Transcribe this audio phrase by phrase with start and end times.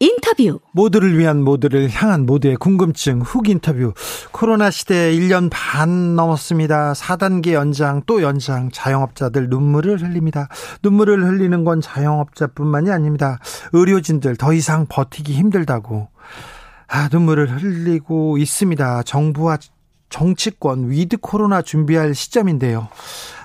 [0.00, 3.94] 인터뷰 모두를 위한 모두를 향한 모두의 궁금증 훅 인터뷰
[4.30, 6.92] 코로나 시대 1년 반 넘었습니다.
[6.92, 10.48] 4단계 연장 또 연장 자영업자들 눈물을 흘립니다.
[10.84, 13.40] 눈물을 흘리는 건 자영업자뿐만이 아닙니다.
[13.72, 16.08] 의료진들 더 이상 버티기 힘들다고
[16.86, 19.02] 아, 눈물을 흘리고 있습니다.
[19.02, 19.58] 정부와
[20.08, 22.88] 정치권 위드 코로나 준비할 시점인데요.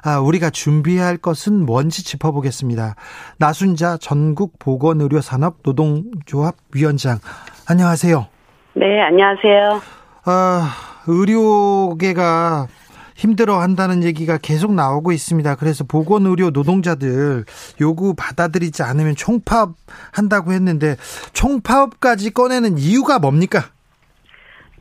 [0.03, 2.95] 아, 우리가 준비해야 할 것은 뭔지 짚어보겠습니다.
[3.37, 7.19] 나순자 전국 보건의료산업 노동조합 위원장.
[7.67, 8.27] 안녕하세요.
[8.75, 9.81] 네, 안녕하세요.
[10.25, 10.73] 아,
[11.07, 12.67] 의료계가
[13.15, 15.55] 힘들어 한다는 얘기가 계속 나오고 있습니다.
[15.55, 17.45] 그래서 보건의료 노동자들
[17.79, 19.75] 요구 받아들이지 않으면 총파업
[20.11, 20.95] 한다고 했는데
[21.33, 23.65] 총파업까지 꺼내는 이유가 뭡니까?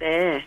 [0.01, 0.43] 네.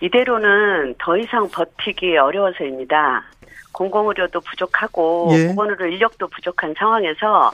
[0.00, 3.24] 이대로는 더 이상 버티기 어려워서입니다.
[3.72, 5.48] 공공의료도 부족하고 예.
[5.48, 7.52] 보건의료 인력도 부족한 상황에서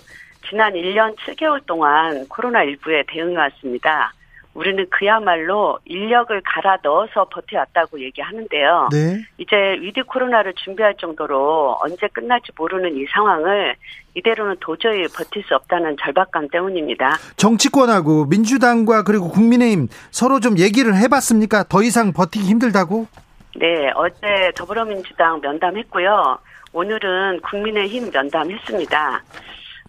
[0.49, 4.13] 지난 1년 7개월 동안 코로나19에 대응해 왔습니다.
[4.55, 8.89] 우리는 그야말로 인력을 갈아 넣어서 버텨왔다고 얘기하는데요.
[8.93, 9.25] 네.
[9.39, 13.75] 이제 위드 코로나를 준비할 정도로 언제 끝날지 모르는 이 상황을
[14.15, 17.17] 이대로는 도저히 버틸 수 없다는 절박감 때문입니다.
[17.37, 21.65] 정치권하고 민주당과 그리고 국민의힘 서로 좀 얘기를 해봤습니까?
[21.65, 23.09] 더 이상 버티기 힘들다고?
[23.57, 26.39] 네, 어제 더불어민주당 면담했고요.
[26.73, 29.23] 오늘은 국민의힘 면담했습니다.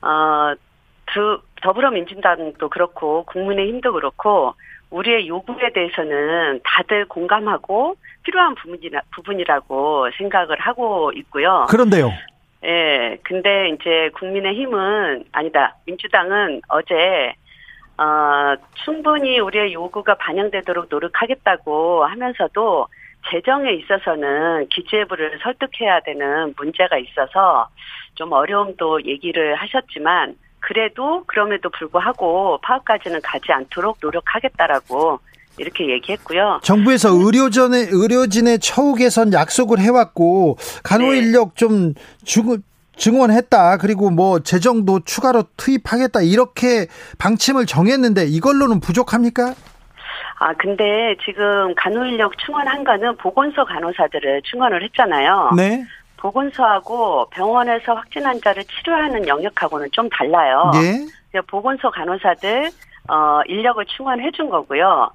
[0.01, 0.53] 어,
[1.07, 4.53] 두, 더불어민주당도 그렇고 국민의힘도 그렇고
[4.91, 11.65] 우리의 요구에 대해서는 다들 공감하고 필요한 부분이라, 부분이라고 생각을 하고 있고요.
[11.67, 12.11] 그런데요.
[12.65, 15.75] 예, 근데 이제 국민의힘은 아니다.
[15.87, 17.33] 민주당은 어제
[17.97, 22.87] 어, 충분히 우리의 요구가 반영되도록 노력하겠다고 하면서도
[23.31, 27.69] 재정에 있어서는 기재부를 설득해야 되는 문제가 있어서
[28.13, 35.19] 좀 어려움도 얘기를 하셨지만 그래도 그럼에도 불구하고 파업까지는 가지 않도록 노력하겠다라고
[35.59, 36.59] 이렇게 얘기했고요.
[36.63, 41.19] 정부에서 의료전의 의료진의 처우 개선 약속을 해왔고 간호 네.
[41.19, 41.93] 인력 좀
[42.25, 42.63] 증,
[42.97, 43.77] 증원했다.
[43.77, 46.23] 그리고 뭐 재정도 추가로 투입하겠다.
[46.23, 46.87] 이렇게
[47.19, 49.53] 방침을 정했는데 이걸로는 부족합니까?
[50.39, 55.51] 아, 근데 지금 간호인력 충원한 거는 보건소 간호사들을 충원을 했잖아요.
[55.55, 55.85] 네.
[56.25, 60.71] 보건소하고 병원에서 확진 환자를 치료하는 영역하고는 좀 달라요.
[60.75, 61.05] 예.
[61.31, 62.71] 그래서 보건소 간호사들
[63.09, 65.11] 어, 인력을 충원해 준 거고요.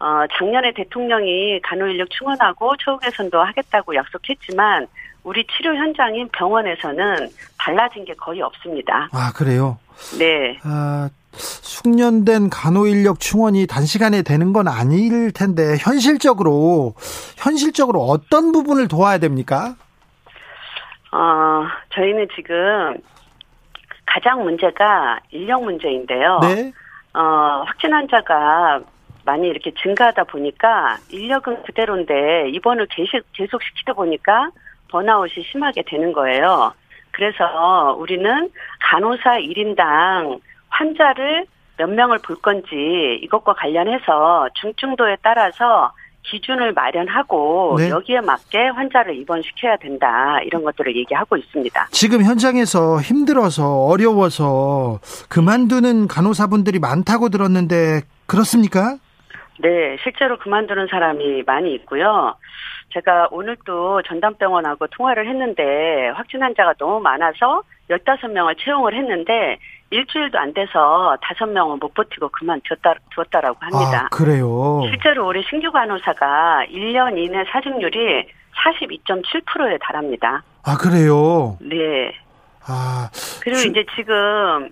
[0.00, 0.06] 어,
[0.38, 4.86] 작년에 대통령이 간호 인력 충원하고 처우 개선도 하겠다고 약속했지만
[5.22, 9.08] 우리 치료 현장인 병원에서는 달라진 게 거의 없습니다.
[9.12, 9.78] 아, 그래요.
[10.18, 10.58] 네.
[10.64, 16.94] 아, 숙련된 간호 인력 충원이 단시간에 되는 건 아닐 텐데 현실적으로
[17.36, 19.76] 현실적으로 어떤 부분을 도와야 됩니까?
[21.14, 22.96] 어, 저희는 지금
[24.04, 26.40] 가장 문제가 인력 문제인데요.
[26.42, 26.72] 네.
[27.14, 28.80] 어, 확진 환자가
[29.24, 34.50] 많이 이렇게 증가하다 보니까 인력은 그대로인데 입원을 계속, 계속 시키다 보니까
[34.90, 36.74] 번아웃이 심하게 되는 거예요.
[37.12, 38.50] 그래서 우리는
[38.80, 41.46] 간호사 1인당 환자를
[41.78, 45.92] 몇 명을 볼 건지 이것과 관련해서 중증도에 따라서
[46.24, 47.90] 기준을 마련하고 네.
[47.90, 51.88] 여기에 맞게 환자를 입원시켜야 된다 이런 것들을 얘기하고 있습니다.
[51.90, 58.96] 지금 현장에서 힘들어서 어려워서 그만두는 간호사분들이 많다고 들었는데 그렇습니까?
[59.60, 62.34] 네, 실제로 그만두는 사람이 많이 있고요.
[62.92, 69.58] 제가 오늘도 전담병원하고 통화를 했는데 확진 환자가 너무 많아서 15명을 채용을 했는데
[69.98, 74.06] 일주일도 안 돼서 5명은 못 버티고 그만두었다, 두었다라고 합니다.
[74.06, 74.80] 아, 그래요.
[74.90, 78.26] 실제로 우리 신규 간호사가 1년 이내 사직률이
[78.56, 80.42] 42.7%에 달합니다.
[80.64, 81.56] 아, 그래요.
[81.60, 82.12] 네.
[82.66, 83.08] 아,
[83.42, 84.68] 그리고 주- 이제 지금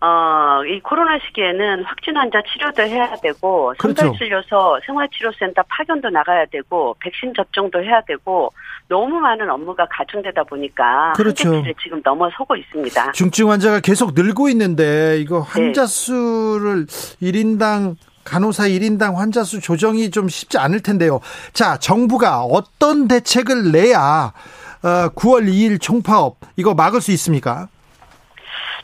[0.00, 4.02] 어, 이 코로나 시기에는 확진 환자 치료도 해야 되고, 그렇죠.
[4.02, 8.52] 선별진료소, 생활치료센터 파견도 나가야 되고, 백신 접종도 해야 되고,
[8.88, 11.48] 너무 많은 업무가 가중되다 보니까 그렇죠.
[11.48, 13.12] 한계치를 지금 넘어서고 있습니다.
[13.12, 15.62] 중증 환자가 계속 늘고 있는데 이거 네.
[15.64, 16.86] 환자 수를
[17.20, 21.20] 1인당 간호사 1인당 환자 수 조정이 좀 쉽지 않을 텐데요.
[21.52, 24.32] 자, 정부가 어떤 대책을 내야
[24.82, 27.68] 어, 9월 2일 총파업 이거 막을 수 있습니까?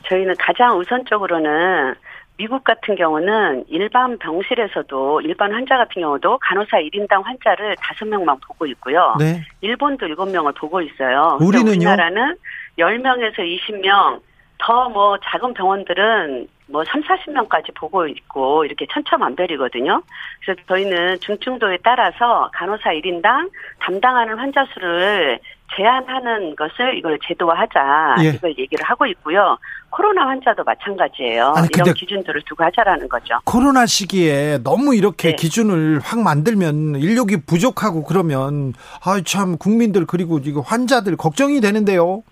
[0.08, 1.94] 저희는 가장 우선적으로는
[2.36, 9.14] 미국 같은 경우는 일반 병실에서도 일반 환자 같은 경우도 간호사 1인당 환자를 5명만 보고 있고요.
[9.20, 9.42] 네.
[9.60, 11.38] 일본도 7명을 보고 있어요.
[11.40, 11.70] 우리는요?
[11.70, 12.36] 우리나라는
[12.78, 14.20] 10명에서 20명
[14.58, 20.02] 더 뭐 작은 병원들은 뭐 3, 40명까지 보고 있고 이렇게 천차만별이거든요.
[20.42, 23.50] 그래서 저희는 중증도에 따라서 간호사 1인당
[23.80, 25.38] 담당하는 환자 수를
[25.76, 28.28] 제한하는 것을 이걸 제도화하자 예.
[28.30, 29.58] 이걸 얘기를 하고 있고요.
[29.90, 31.52] 코로나 환자도 마찬가지예요.
[31.56, 33.38] 아니, 이런 기준들을 두고 하자라는 거죠.
[33.44, 35.36] 코로나 시기에 너무 이렇게 네.
[35.36, 38.72] 기준을 확 만들면 인력이 부족하고 그러면
[39.04, 42.22] 아 참 국민들 그리고 이거 환자들 걱정이 되는데요.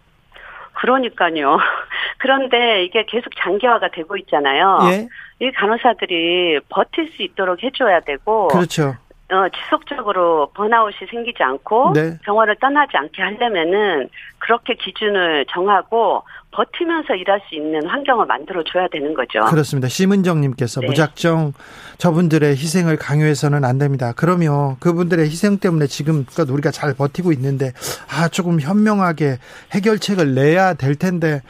[0.74, 1.58] 그러니까요.
[2.18, 4.78] 그런데 이게 계속 장기화가 되고 있잖아요.
[4.90, 5.08] 예.
[5.40, 8.48] 이 간호사들이 버틸 수 있도록 해줘야 되고.
[8.48, 8.96] 그렇죠.
[9.32, 12.18] 어, 지속적으로 번아웃이 생기지 않고 네.
[12.22, 19.14] 병원을 떠나지 않게 하려면은 그렇게 기준을 정하고 버티면서 일할 수 있는 환경을 만들어 줘야 되는
[19.14, 19.40] 거죠.
[19.46, 19.88] 그렇습니다.
[19.88, 20.86] 심은정님께서 네.
[20.88, 21.54] 무작정
[21.96, 24.12] 저분들의 희생을 강요해서는 안 됩니다.
[24.14, 27.72] 그러면 그분들의 희생 때문에 지금껏 우리가 잘 버티고 있는데
[28.10, 29.38] 아 조금 현명하게
[29.72, 31.40] 해결책을 내야 될 텐데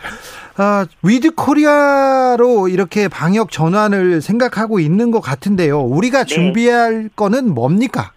[0.56, 5.80] 아, 위드 코리아로 이렇게 방역 전환을 생각하고 있는 것 같은데요.
[5.80, 6.26] 우리가 네.
[6.26, 8.12] 준비할 거는 뭡니까?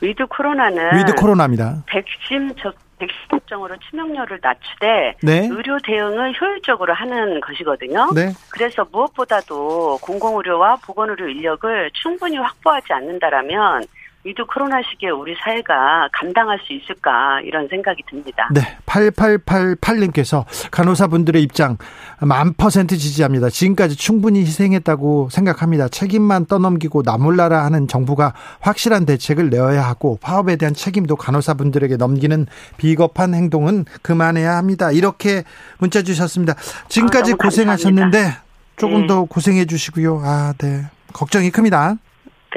[0.00, 1.82] 위드 코로나는 위드 코로나입니다.
[1.86, 5.48] 백신 접 백신 접종으로 치명률을 낮추되 네.
[5.50, 8.10] 의료 대응을 효율적으로 하는 것이거든요.
[8.14, 8.32] 네.
[8.50, 13.84] 그래서 무엇보다도 공공의료와 보건의료 인력을 충분히 확보하지 않는다라면
[14.24, 18.48] 위드 코로나 시기에 우리 사회가 감당할 수 있을까 이런 생각이 듭니다.
[18.52, 18.60] 네.
[18.84, 21.78] 8888님께서 간호사분들의 입장
[22.20, 23.48] 만 퍼센트 지지합니다.
[23.48, 25.88] 지금까지 충분히 희생했다고 생각합니다.
[25.88, 33.34] 책임만 떠넘기고 나몰라라 하는 정부가 확실한 대책을 내어야 하고 파업에 대한 책임도 간호사분들에게 넘기는 비겁한
[33.34, 34.90] 행동은 그만해야 합니다.
[34.90, 35.44] 이렇게
[35.78, 36.54] 문자 주셨습니다.
[36.88, 38.32] 지금까지 아, 고생하셨는데
[38.76, 39.06] 조금 네.
[39.06, 40.20] 더 고생해 주시고요.
[40.24, 40.86] 아, 네.
[41.12, 41.96] 걱정이 큽니다.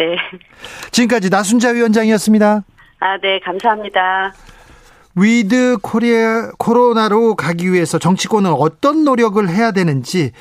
[0.01, 0.17] 네.
[0.89, 2.63] 지금까지 나순자 위원장이었습니다.
[2.99, 4.33] 아, 네, 감사합니다.
[5.15, 10.31] 위드 코리아 코로나로 가기 위해서 정치권은 어떤 노력을 해야 되는지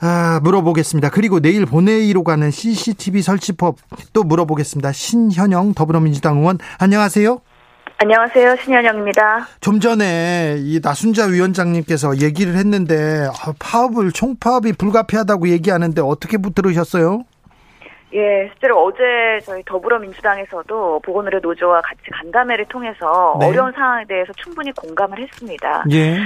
[0.00, 1.10] 아, 물어보겠습니다.
[1.10, 3.76] 그리고 내일 본회의로 가는 CCTV 설치법
[4.12, 4.92] 또 물어보겠습니다.
[4.92, 7.40] 신현영 더불어민주당 의원 안녕하세요.
[7.98, 8.56] 안녕하세요.
[8.64, 9.48] 신현영입니다.
[9.60, 17.24] 좀 전에 이 나순자 위원장님께서 얘기를 했는데 아, 파업을 총파업이 불가피하다고 얘기하는데 어떻게 들으셨어요?
[18.12, 23.46] 예, 실제로 어제 저희 더불어민주당에서도 보건의료 노조와 같이 간담회를 통해서 네.
[23.46, 25.84] 어려운 상황에 대해서 충분히 공감을 했습니다.
[25.92, 26.18] 예.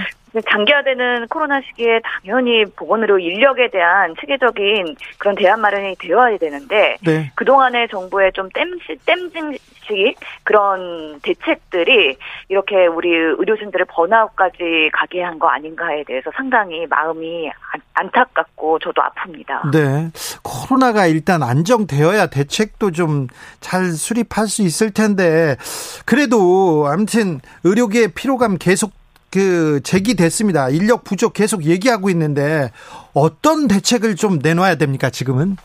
[0.43, 7.31] 장기화되는 코로나 시기에 당연히 보건의료 인력에 대한 체계적인 그런 대안 마련이 되어야 되는데 네.
[7.35, 12.17] 그동안의 정부의 좀 땜시, 땜질식 그런 대책들이
[12.49, 17.51] 이렇게 우리 의료진들을 번아웃까지 가게 한 거 아닌가에 대해서 상당히 마음이
[17.95, 19.71] 안타깝고 저도 아픕니다.
[19.73, 20.11] 네.
[20.43, 23.27] 코로나가 일단 안정되어야 대책도 좀
[23.61, 25.57] 잘 수립할 수 있을 텐데
[26.05, 28.93] 그래도 아무튼 의료계의 피로감 계속
[29.35, 30.69] 그 제기됐습니다.
[30.69, 32.71] 인력 부족 계속 얘기하고 있는데
[33.15, 35.57] 어떤 대책을 좀 내놔야 됩니까 지금은?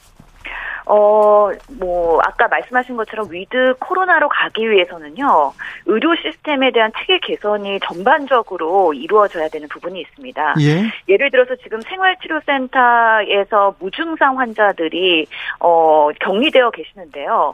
[0.91, 5.53] 어, 뭐, 아까 말씀하신 것처럼 위드 코로나로 가기 위해서는요,
[5.85, 10.55] 의료 시스템에 대한 체계 개선이 전반적으로 이루어져야 되는 부분이 있습니다.
[10.61, 10.91] 예?
[11.07, 15.27] 예를 들어서 지금 생활치료센터에서 무증상 환자들이,
[15.59, 17.53] 어, 격리되어 계시는데요.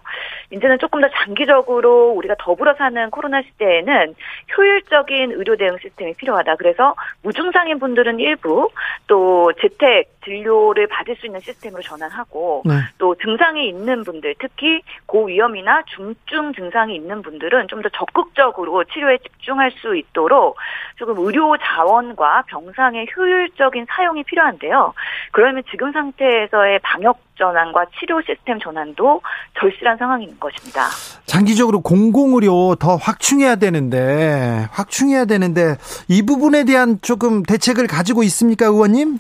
[0.51, 4.15] 이제는 조금 더 장기적으로 우리가 더불어 사는 코로나 시대에는
[4.57, 6.55] 효율적인 의료 대응 시스템이 필요하다.
[6.55, 8.69] 그래서 무증상인 분들은 일부,
[9.07, 12.74] 또 재택 진료를 받을 수 있는 시스템으로 전환하고, 네.
[12.98, 19.72] 또 증상이 있는 분들, 특히 고위험이나 중증 증상이 있는 분들은 좀 더 적극적으로 치료에 집중할
[19.72, 20.58] 수 있도록
[20.98, 24.94] 조금 의료 자원과 병상의 효율적인 사용이 필요한데요.
[25.32, 29.22] 그러면 지금 상태에서의 방역 전환과 치료 시스템 전환도
[29.60, 30.88] 절실한 상황인 것입니다.
[31.25, 35.75] 장기적으로 공공의료 더 확충해야 되는데 확충해야 되는데
[36.08, 39.20] 이 부분에 대한 조금 대책을 가지고 있습니까, 의원님?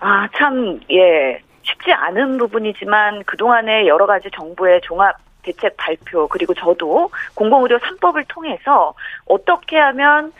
[0.00, 1.40] 아, 참, 예.
[1.62, 8.94] 쉽지 않은 부분이지만 그동안의 여러 가지 정부의 종합 대책 발표 그리고 저도 공공의료 3법을 통해서
[9.26, 10.32] 어떻게 하면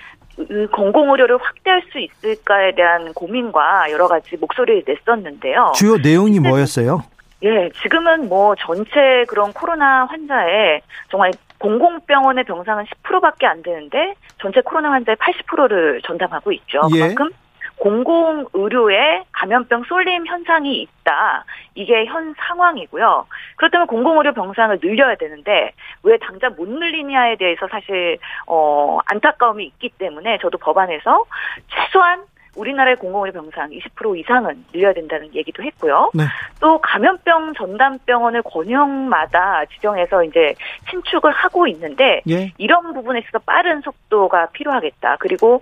[0.73, 5.73] 공공의료를 확대할 수 있을까에 대한 고민과 여러 가지 목소리를 냈었는데요.
[5.75, 7.03] 주요 내용이 뭐였어요?
[7.43, 14.91] 예, 지금은 뭐 전체 그런 코로나 환자의 정말 공공병원의 병상은 10%밖에 안 되는데 전체 코로나
[14.93, 16.83] 환자의 80%를 전담하고 있죠.
[16.95, 17.01] 예.
[17.01, 17.31] 그만큼
[17.81, 21.45] 공공의료에 감염병 쏠림 현상이 있다.
[21.75, 23.27] 이게 현 상황이고요.
[23.57, 25.73] 그렇다면 공공의료 병상을 늘려야 되는데
[26.03, 31.25] 왜 당장 못 늘리냐에 대해서 사실 어 안타까움이 있기 때문에 저도 법안에서
[31.69, 32.25] 최소한
[32.57, 36.11] 우리나라의 공공의료 병상 20% 이상은 늘려야 된다는 얘기도 했고요.
[36.15, 36.25] 네.
[36.61, 40.55] 또 감염병 전담병원을 권역마다 지정해서 이제
[40.91, 42.53] 신축을 하고 있는데 예.
[42.59, 45.17] 이런 부분에 있어서 빠른 속도가 필요하겠다.
[45.21, 45.61] 그리고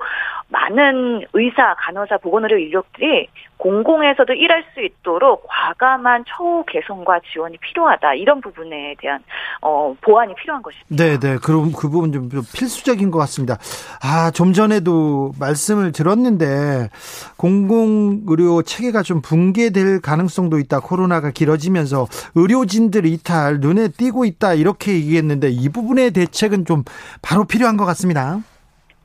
[0.48, 8.14] 많은 의사, 간호사, 보건의료 인력들이 공공에서도 일할 수 있도록 과감한 처우 개선과 지원이 필요하다.
[8.14, 9.20] 이런 부분에 대한
[9.60, 10.88] 어, 보완이 필요한 것입니다.
[10.88, 11.38] 네, 네.
[11.42, 13.58] 그럼 그 부분 좀 필수적인 것 같습니다.
[14.02, 16.88] 아, 좀 전에도 말씀을 들었는데
[17.36, 20.80] 공공 의료 체계가 좀 붕괴될 가능성도 있다.
[20.80, 24.54] 코로나가 길어지면서 의료진들 이탈 눈에 띄고 있다.
[24.54, 26.84] 이렇게 얘기했는데 이 부분의 대책은 좀
[27.22, 28.38] 바로 필요한 것 같습니다.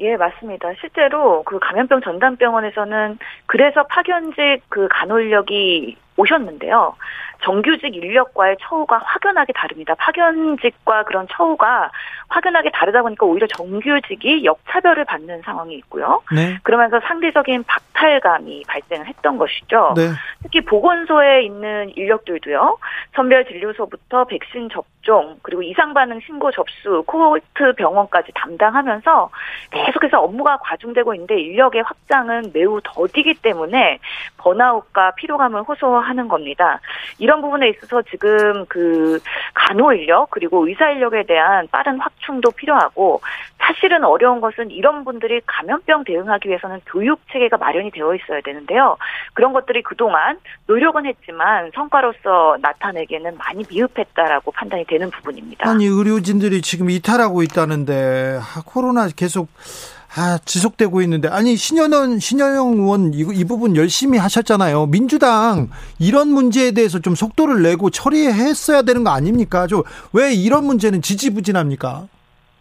[0.04, 0.74] 예, 맞습니다.
[0.82, 6.96] 실제로 그 감염병 전담병원에서는 그래서 파견직 그 간호력이 오셨는데요.
[7.42, 9.96] 정규직 인력과의 처우가 확연하게 다릅니다.
[9.96, 11.90] 파견직과 그런 처우가
[12.34, 16.22] 확연하게 다르다 보니까 오히려 정규직이 역차별을 받는 상황이 있고요.
[16.34, 16.58] 네.
[16.64, 19.94] 그러면서 상대적인 박탈감이 발생을 했던 것이죠.
[19.96, 20.10] 네.
[20.42, 22.78] 특히 보건소에 있는 인력들도요.
[23.16, 29.30] 선별 진료소부터 백신 접종 그리고 이상 반응 신고 접수, 코호트 병원까지 담당하면서
[29.70, 34.00] 계속해서 업무가 과중되고 있는데 인력의 확장은 매우 더디기 때문에
[34.38, 36.80] 번아웃과 피로감을 호소하는 겁니다.
[37.20, 39.20] 이런 부분에 있어서 지금 그
[39.66, 43.22] 간호 인력 그리고 의사 인력에 대한 빠른 확충도 필요하고
[43.60, 48.98] 사실은 어려운 것은 이런 분들이 감염병 대응하기 위해서는 교육 체계가 마련이 되어 있어야 되는데요.
[49.34, 55.70] 그런 것들이 그동안 노력은 했지만 성과로서 나타내기에는 많이 미흡했다라고 판단이 되는 부분입니다.
[55.70, 59.48] 아니 의료진들이 지금 이탈하고 있다는데 코로나 계속
[60.16, 64.86] 아, 지속되고 있는데 아니 신현원 신현영 의원 이, 이 부분 열심히 하셨잖아요.
[64.88, 69.66] 민주당 이런 문제에 대해서 좀 속도를 내고 처리했어야 되는 거 아닙니까?
[69.68, 72.08] 저왜 이런 문제는 지지부진합니까?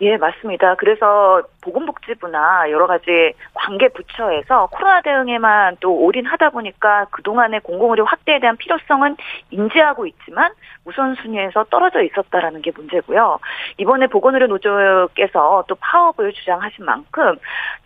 [0.00, 0.75] 예, 맞습니다.
[0.76, 8.57] 그래서 보건복지부나 여러 가지 관계 부처에서 코로나 대응에만 또 올인하다 보니까 그동안의 공공의료 확대에 대한
[8.57, 9.16] 필요성은
[9.50, 10.52] 인지하고 있지만
[10.85, 13.38] 우선순위에서 떨어져 있었다라는 게 문제고요.
[13.78, 17.37] 이번에 보건의료 노조께서 또 파업을 주장하신 만큼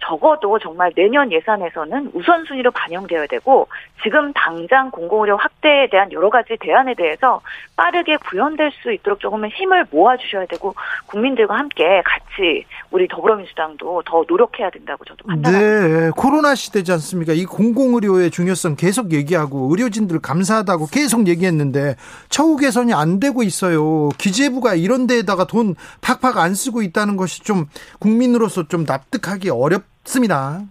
[0.00, 3.68] 적어도 정말 내년 예산에서는 우선순위로 반영되어야 되고
[4.02, 7.40] 지금 당장 공공의료 확대에 대한 여러 가지 대안에 대해서
[7.76, 10.74] 빠르게 구현될 수 있도록 조금은 힘을 모아주셔야 되고
[11.06, 15.88] 국민들과 함께 같이 우리 더불어민주당 도 더 노력해야 된다고 저도 판단합니다.
[16.06, 17.32] 네, 코로나 시대지 않습니까?
[17.32, 21.96] 이 공공의료의 중요성 계속 얘기하고 의료진들 감사하다고 계속 얘기했는데
[22.28, 24.10] 처우 개선이 안 되고 있어요.
[24.18, 27.66] 기재부가 이런 데에다가 돈 팍팍 안 쓰고 있다는 것이 좀
[27.98, 30.62] 국민으로서 좀 납득하기 어렵습니다.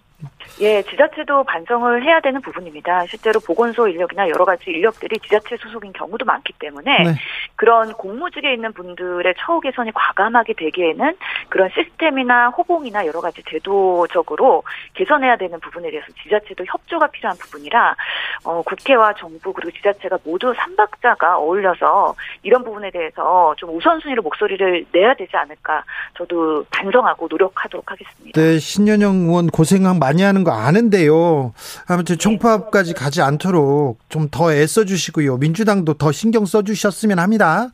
[0.61, 3.05] 예, 지자체도 반성을 해야 되는 부분입니다.
[3.07, 7.15] 실제로 보건소 인력이나 여러 가지 인력들이 지자체 소속인 경우도 많기 때문에 네.
[7.55, 11.15] 그런 공무직에 있는 분들의 처우 개선이 과감하게 되기에는
[11.49, 14.63] 그런 시스템이나 호봉이나 여러 가지 제도적으로
[14.95, 17.95] 개선해야 되는 부분에 대해서 지자체도 협조가 필요한 부분이라
[18.43, 25.13] 어, 국회와 정부 그리고 지자체가 모두 삼박자가 어울려서 이런 부분에 대해서 좀 우선순위로 목소리를 내야
[25.13, 25.83] 되지 않을까
[26.17, 28.39] 저도 반성하고 노력하도록 하겠습니다.
[28.39, 31.53] 네, 신년영 의원 고생 많이 하는 거 아는데요.
[31.87, 35.37] 아무튼 총파업까지 가지 않도록 좀 더 애써 주시고요.
[35.37, 37.69] 민주당도 더 신경 써 주셨으면 합니다.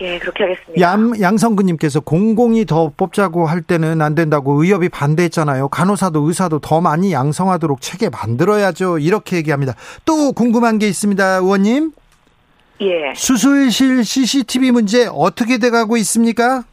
[0.00, 0.80] 예, 그렇게 하겠습니다.
[0.80, 5.68] 양, 양성근님께서 공공이 더 뽑자고 할 때는 안 된다고 의협이 반대했잖아요.
[5.68, 8.98] 간호사도 의사도 더 많이 양성하도록 체계 만들어야죠.
[8.98, 9.74] 이렇게 얘기합니다.
[10.04, 11.92] 또 궁금한 게 있습니다, 의원님.
[12.82, 13.14] 예.
[13.14, 16.64] 수술실 CCTV 문제 어떻게 돼가고 있습니까?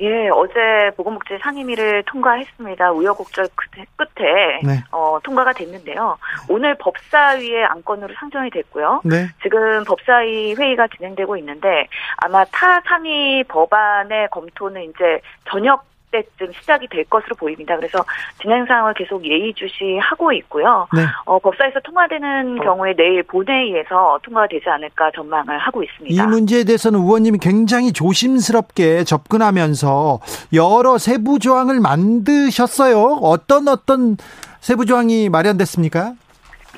[0.00, 0.52] 예, 어제
[0.96, 2.92] 보건복지 상임위를 통과했습니다.
[2.92, 3.48] 우여곡절
[3.96, 4.82] 끝에 네.
[4.92, 6.16] 어, 통과가 됐는데요.
[6.48, 9.02] 오늘 법사위의 안건으로 상정이 됐고요.
[9.04, 9.26] 네.
[9.42, 11.88] 지금 법사위 회의가 진행되고 있는데
[12.18, 17.76] 아마 타 상위 법안의 검토는 이제 저녁 때쯤 시작이 될 것으로 보입니다.
[17.76, 18.04] 그래서
[18.40, 20.86] 진행 상황을 계속 예의주시하고 있고요.
[20.94, 21.02] 네.
[21.24, 22.64] 어, 법사에서 통과되는 어.
[22.64, 26.22] 경우에 내일 본회의에서 통과가 되지 않을까 전망을 하고 있습니다.
[26.22, 30.20] 이 문제에 대해서는 의원님이 굉장히 조심스럽게 접근하면서
[30.54, 33.18] 여러 세부 조항을 만드셨어요.
[33.22, 34.16] 어떤 어떤
[34.60, 36.14] 세부 조항이 마련됐습니까?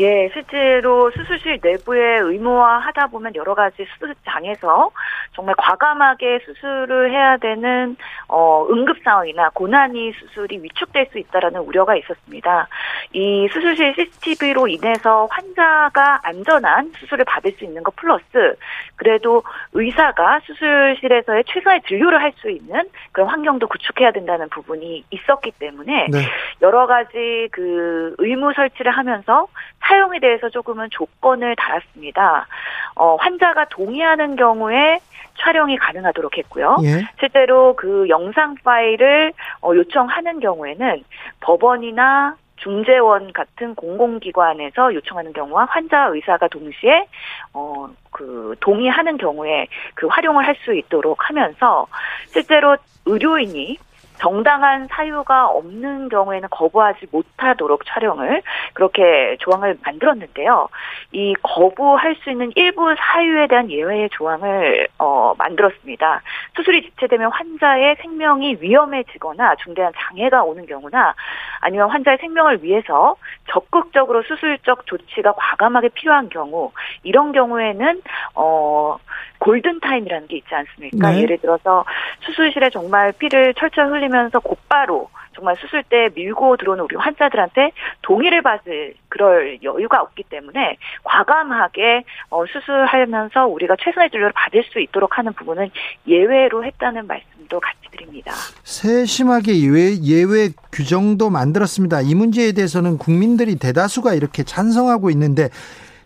[0.01, 4.91] 예, 실제로 수술실 내부에 의무화하다 보면 여러 가지 수술장에서
[5.35, 12.69] 정말 과감하게 수술을 해야 되는 어, 응급 상황이나 고난이 수술이 위축될 수 있다라는 우려가 있었습니다.
[13.13, 18.57] 이 수술실 CCTV로 인해서 환자가 안전한 수술을 받을 수 있는 것 플러스
[18.97, 19.43] 그래도
[19.73, 26.19] 의사가 수술실에서의 최선의 진료를 할 수 있는 그런 환경도 구축해야 된다는 부분이 있었기 때문에 네.
[26.63, 29.47] 여러 가지 그 의무 설치를 하면서
[29.91, 32.47] 사용에 대해서 조금은 조건을 달았습니다.
[32.95, 35.01] 어, 환자가 동의하는 경우에
[35.41, 36.77] 촬영이 가능하도록 했고요.
[36.85, 37.03] 예.
[37.19, 39.33] 실제로 그 영상 파일을
[39.63, 41.03] 어, 요청하는 경우에는
[41.41, 47.07] 법원이나 중재원 같은 공공기관에서 요청하는 경우와 환자 의사가 동시에
[47.53, 51.87] 어 그 동의하는 경우에 그 활용을 할 수 있도록 하면서
[52.27, 53.79] 실제로 의료인이
[54.21, 58.43] 정당한 사유가 없는 경우에는 거부하지 못하도록 촬영을
[58.75, 60.69] 그렇게 조항을 만들었는데요.
[61.13, 66.23] 이 거부할 수 있는 일부 사유에 대한 예외의 조항을 어, 만들었습니다.
[66.55, 71.15] 수술이 지체되면 환자의 생명이 위험해지거나 중대한 장애가 오는 경우나
[71.61, 73.17] 아니면 환자의 생명을 위해서
[73.49, 76.73] 적극적으로 수술적 조치가 과감하게 필요한 경우
[77.03, 78.03] 이런 경우에는
[78.35, 78.99] 어
[79.41, 81.11] 골든 타임이라는 게 있지 않습니까?
[81.11, 81.23] 네.
[81.23, 81.85] 예를 들어서
[82.21, 87.71] 수술실에 정말 피를 철철 흘리면 하면서 곧바로 정말 수술 때 밀고 들어오는 우리 환자들한테
[88.03, 95.17] 동의를 받을 그럴 여유가 없기 때문에 과감하게 어, 수술하면서 우리가 최선의 진료를 받을 수 있도록
[95.19, 95.71] 하는 부분은
[96.07, 98.33] 예외로 했다는 말씀도 같이 드립니다.
[98.65, 102.03] 세심하게 예외, 예외 규정도 만들었습니다.
[102.03, 105.49] 이 문제에 대해서는 국민들이 대다수가 이렇게 찬성하고 있는데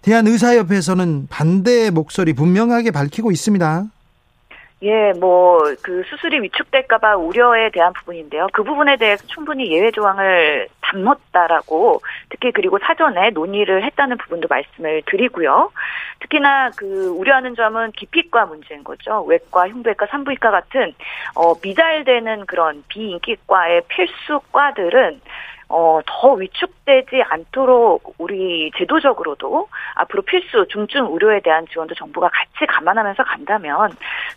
[0.04, 3.84] 대한의사협회에서는 반대의 목소리 분명하게 밝히고 있습니다.
[4.82, 8.49] 예, 뭐, 그 수술이 위축될까봐 우려에 대한 부분인데요.
[8.52, 15.70] 그 부분에 대해서 충분히 예외 조항을 담았다라고 특히 그리고 사전에 논의를 했다는 부분도 말씀을 드리고요.
[16.20, 19.25] 특히나 그 우려하는 점은 기피과 문제인 거죠.
[19.25, 20.92] 외과, 흉부외과, 산부인과 같은,
[21.34, 25.23] 어, 미달되는 그런 비인기과의 필수과들은
[25.76, 29.66] 어, 더 위축되지 않도록 우리 제도적으로도
[29.97, 33.90] 앞으로 필수 중증 의료에 대한 지원도 정부가 같이 감안하면서 간다면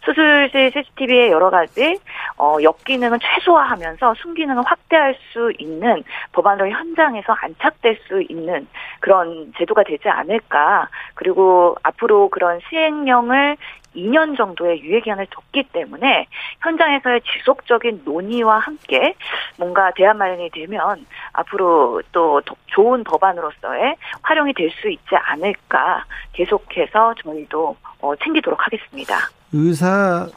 [0.03, 1.99] 수술실 CCTV의 여러 가지
[2.39, 8.67] 어, 역기능은 최소화하면서 순기능을 확대할 수 있는 법안으로 현장에서 안착될 수 있는
[8.99, 10.87] 그런 제도가 되지 않을까.
[11.13, 13.57] 그리고 앞으로 그런 시행령을
[13.97, 16.27] 2년 정도의 유예 기간을 뒀기 때문에
[16.61, 19.15] 현장에서의 지속적인 논의와 함께
[19.57, 27.75] 뭔가 대안 마련이 되면 앞으로 또 좋은 법안으로서의 활용이 될 수 있지 않을까 계속해서 저희도
[28.01, 29.15] 어, 챙기도록 하겠습니다.
[29.53, 30.27] 의사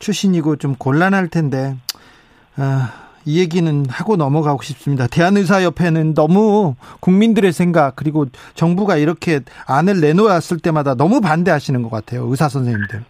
[0.00, 1.74] 출신이고 좀 곤란할 텐데
[2.56, 5.06] 아, 이 얘기는 하고 넘어가고 싶습니다.
[5.08, 12.26] 대한의사협회는 너무 국민들의 생각 그리고 정부가 이렇게 안을 내놓았을 때마다 너무 반대하시는 것 같아요.
[12.30, 13.04] 의사 선생님들.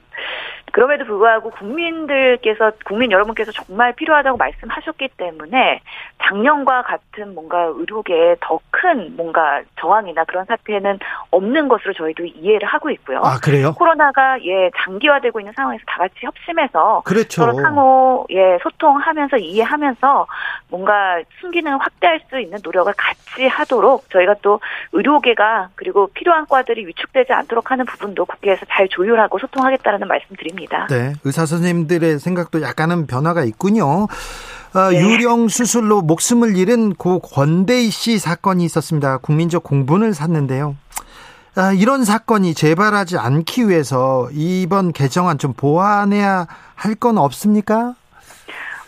[0.76, 5.80] 그럼에도 불구하고 국민들께서 국민 여러분께서 정말 필요하다고 말씀하셨기 때문에
[6.22, 10.98] 작년과 같은 뭔가 의료계에 더 큰 뭔가 저항이나 그런 사태는
[11.30, 13.20] 없는 것으로 저희도 이해를 하고 있고요.
[13.24, 13.72] 아 그래요?
[13.72, 17.42] 코로나가 예 장기화되고 있는 상황에서 다 같이 협심해서 그렇죠.
[17.42, 20.26] 서로 상호 예 소통하면서 이해하면서
[20.68, 24.60] 뭔가 순기능을 확대할 수 있는 노력을 같이 하도록 저희가 또
[24.92, 30.65] 의료계가 그리고 필요한 과들이 위축되지 않도록 하는 부분도 국회에서 잘 조율하고 소통하겠다는 말씀드립니다.
[30.66, 30.86] 있습니다.
[30.90, 34.06] 네, 의사 선생님들의 생각도 약간은 변화가 있군요.
[34.74, 35.00] 어, 네.
[35.00, 39.18] 유령 수술로 목숨을 잃은 고 권대희 씨 사건이 있었습니다.
[39.18, 40.76] 국민적 공분을 샀는데요.
[41.54, 47.94] 아, 이런 사건이 재발하지 않기 위해서 이번 개정안 좀 보완해야 할 건 없습니까?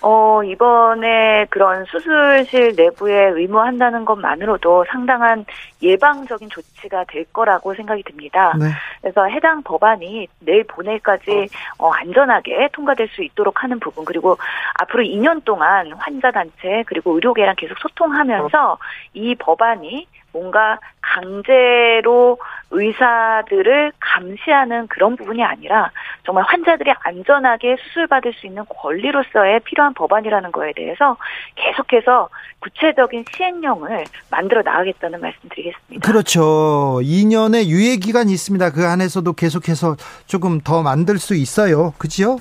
[0.01, 5.45] 어, 이번에 그런 수술실 내부에 의무한다는 것만으로도 상당한
[5.83, 8.55] 예방적인 조치가 될 거라고 생각이 듭니다.
[8.59, 8.67] 네.
[9.01, 14.37] 그래서 해당 법안이 내일 본회의까지 어, 안전하게 통과될 수 있도록 하는 부분 그리고
[14.81, 18.79] 앞으로 2년 동안 환자 단체 그리고 의료계랑 계속 소통하면서
[19.15, 22.39] 이 법안이 뭔가 강제로
[22.71, 25.91] 의사들을 감시하는 그런 부분이 아니라
[26.25, 31.17] 정말 환자들이 안전하게 수술받을 수 있는 권리로서의 필요한 법안이라는 거에 대해서
[31.55, 32.29] 계속해서
[32.61, 36.07] 구체적인 시행령을 만들어 나가겠다는 말씀 드리겠습니다.
[36.07, 37.01] 그렇죠.
[37.03, 38.71] 2년의 유예 기간이 있습니다.
[38.73, 41.95] 그 안에서도 계속해서 조금 더 만들 수 있어요.
[41.97, 42.39] 그지요?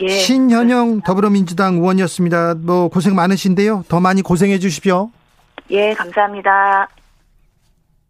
[0.00, 0.08] 예.
[0.08, 2.54] 신현영 더불어민주당 의원이었습니다.
[2.62, 3.84] 뭐 고생 많으신데요.
[3.88, 5.10] 더 많이 고생해 주십시오.
[5.70, 6.88] 예, 감사합니다.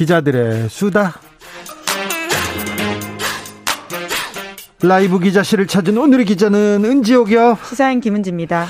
[0.00, 1.20] 기자들의 수다.
[4.82, 7.58] 라이브 기자실을 찾은 오늘의 기자는 은지옥이요.
[7.68, 8.64] 시사인 김은지입니다.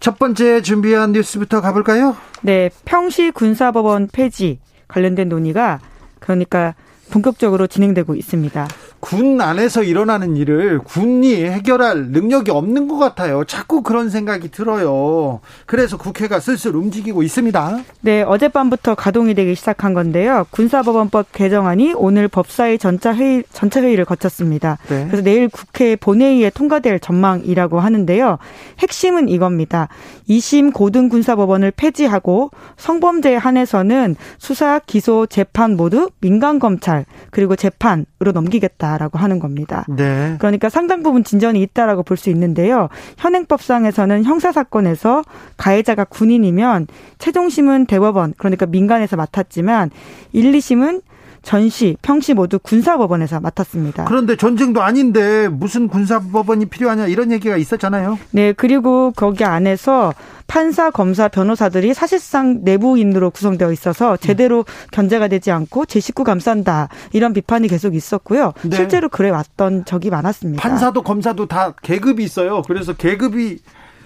[0.00, 2.16] 첫 번째 준비한 뉴스부터 가볼까요?
[2.40, 5.78] 네 평시 군사법원 폐지 관련된 논의가
[6.20, 6.74] 그러니까
[7.12, 8.68] 본격적으로 진행되고 있습니다.
[9.00, 13.44] 군 안에서 일어나는 일을 군이 해결할 능력이 없는 것 같아요.
[13.44, 15.40] 자꾸 그런 생각이 들어요.
[15.66, 17.80] 그래서 국회가 슬슬 움직이고 있습니다.
[18.00, 20.46] 네, 어젯밤부터 가동이 되기 시작한 건데요.
[20.50, 24.78] 군사법원법 개정안이 오늘 법사위 전차 회의 전체 회의를 거쳤습니다.
[24.88, 25.04] 네.
[25.06, 28.38] 그래서 내일 국회 본회의에 통과될 전망이라고 하는데요.
[28.78, 29.88] 핵심은 이겁니다.
[30.28, 38.72] 2심 고등군사법원을 폐지하고 성범죄에 한해서는 수사, 기소, 재판 모두 민간 검찰 그리고 재판으로 넘기겠다.
[38.82, 39.84] 있다라고 하는 겁니다.
[39.88, 40.36] 네.
[40.38, 42.88] 그러니까 상당 부분 진전이 있다라고 볼 수 있는데요.
[43.18, 45.24] 현행법상에서는 형사 사건에서
[45.56, 46.86] 가해자가 군인이면
[47.18, 49.90] 최종심은 대법원 그러니까 민간에서 맡았지만
[50.32, 51.02] 1, 2심은
[51.42, 54.04] 전시, 평시 모두 군사법원에서 맡았습니다.
[54.04, 58.18] 그런데 전쟁도 아닌데 무슨 군사법원이 필요하냐 이런 얘기가 있었잖아요.
[58.30, 60.14] 네, 그리고 거기 안에서
[60.46, 67.32] 판사, 검사, 변호사들이 사실상 내부인으로 구성되어 있어서 제대로 견제가 되지 않고 제 식구 감싼다 이런
[67.32, 68.52] 비판이 계속 있었고요.
[68.62, 68.76] 네.
[68.76, 70.62] 실제로 그래 왔던 적이 많았습니다.
[70.62, 72.62] 판사도 검사도 다 계급이 있어요.
[72.62, 73.60] 그래서 계급이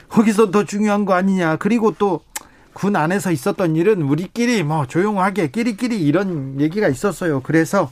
[0.08, 1.56] 거기서 더 중요한 거 아니냐.
[1.56, 2.20] 그리고 또
[2.76, 7.40] 군 안에서 있었던 일은 우리끼리 뭐 조용하게 끼리끼리 이런 얘기가 있었어요.
[7.40, 7.90] 그래서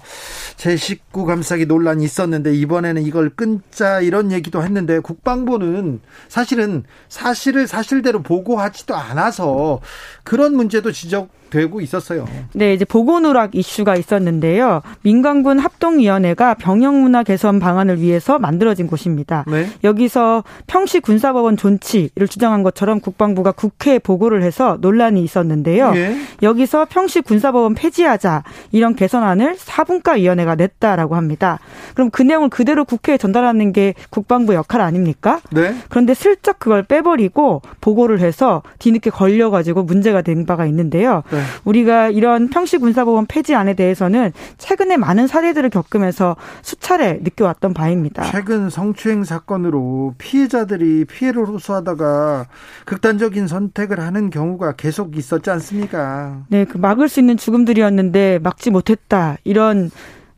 [0.58, 8.22] 제 식구 감싸기 논란이 있었는데 이번에는 이걸 끊자 이런 얘기도 했는데 국방부는 사실은 사실을 사실대로
[8.22, 9.80] 보고하지도 않아서
[10.22, 12.26] 그런 문제도 지적 되고 있었어요.
[12.52, 14.82] 네, 이제 보건 누락 이슈가 있었는데요.
[15.02, 19.44] 민간군 합동위원회가 병영문화 개선 방안을 위해서 만들어진 곳입니다.
[19.46, 19.68] 네.
[19.84, 25.92] 여기서 평시 군사법원 존치를 주장한 것처럼 국방부가 국회에 보고를 해서 논란이 있었는데요.
[25.92, 26.16] 네.
[26.42, 31.60] 여기서 평시 군사법원 폐지하자 이런 개선안을 사분과 위원회가 냈다라고 합니다.
[31.94, 35.40] 그럼 그 내용을 그대로 국회에 전달하는 게 국방부 역할 아닙니까?
[35.52, 35.72] 네.
[35.88, 41.22] 그런데 슬쩍 그걸 빼버리고 보고를 해서 뒤늦게 걸려가지고 문제가 된 바가 있는데요.
[41.30, 41.43] 네.
[41.64, 48.22] 우리가 이런 평시 군사법원 폐지안에 대해서는 최근에 많은 사례들을 겪으면서 수차례 느껴왔던 바입니다.
[48.24, 52.46] 최근 성추행 사건으로 피해자들이 피해를 호소하다가
[52.84, 56.42] 극단적인 선택을 하는 경우가 계속 있었지 않습니까?
[56.48, 59.36] 네, 그 막을 수 있는 죽음들이었는데 막지 못했다.
[59.44, 59.90] 이런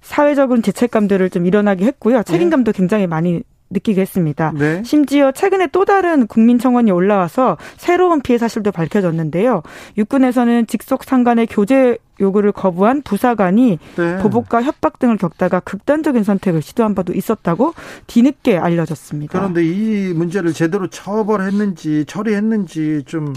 [0.03, 2.23] 사회적인 죄책감들을 좀 일어나게 했고요.
[2.23, 4.53] 책임감도 굉장히 많이 느끼게 했습니다.
[4.57, 4.83] 네.
[4.85, 9.63] 심지어 최근에 또 다른 국민 청원이 올라와서 새로운 피해 사실도 밝혀졌는데요.
[9.99, 14.19] 육군에서는 직속 상관의 교제 요구를 거부한 부사관이 네.
[14.19, 17.75] 보복과 협박 등을 겪다가 극단적인 선택을 시도한 바도 있었다고
[18.07, 19.39] 뒤늦게 알려졌습니다.
[19.39, 23.35] 그런데 이 문제를 제대로 처벌했는지 처리했는지 좀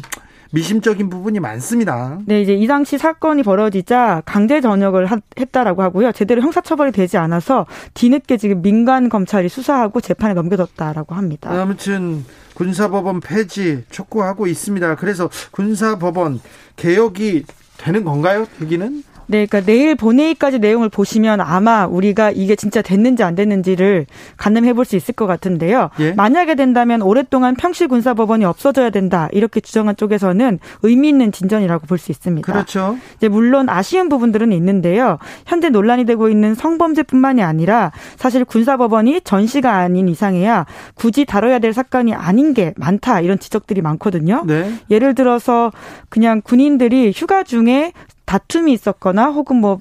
[0.51, 2.19] 미심적인 부분이 많습니다.
[2.25, 5.07] 네, 이제 이 당시 사건이 벌어지자 강제 전역을
[5.39, 6.11] 했다라고 하고요.
[6.11, 11.51] 제대로 형사처벌이 되지 않아서 뒤늦게 지금 민간 검찰이 수사하고 재판에 넘겨졌다라고 합니다.
[11.51, 14.95] 아무튼 군사법원 폐지 촉구하고 있습니다.
[14.95, 16.41] 그래서 군사법원
[16.75, 17.45] 개혁이
[17.77, 18.45] 되는 건가요?
[18.59, 19.03] 되기는?
[19.29, 24.85] 네, 그러니까 내일 본회의까지 내용을 보시면 아마 우리가 이게 진짜 됐는지 안 됐는지를 가늠해 볼
[24.85, 25.91] 수 있을 것 같은데요.
[25.99, 26.13] 예?
[26.13, 32.51] 만약에 된다면 오랫동안 평시군사법원이 없어져야 된다 이렇게 주장한 쪽에서는 의미 있는 진전이라고 볼 수 있습니다.
[32.51, 32.97] 그렇죠.
[33.17, 35.19] 이제 물론 아쉬운 부분들은 있는데요.
[35.45, 40.65] 현재 논란이 되고 있는 성범죄뿐만이 아니라 사실 군사법원이 전시가 아닌 이상해야
[40.95, 44.43] 굳이 다뤄야 될 사건이 아닌 게 많다 이런 지적들이 많거든요.
[44.47, 44.73] 네.
[44.89, 45.71] 예를 들어서
[46.09, 47.93] 그냥 군인들이 휴가 중에
[48.29, 49.79] 다툼이 있었거나 혹은 뭐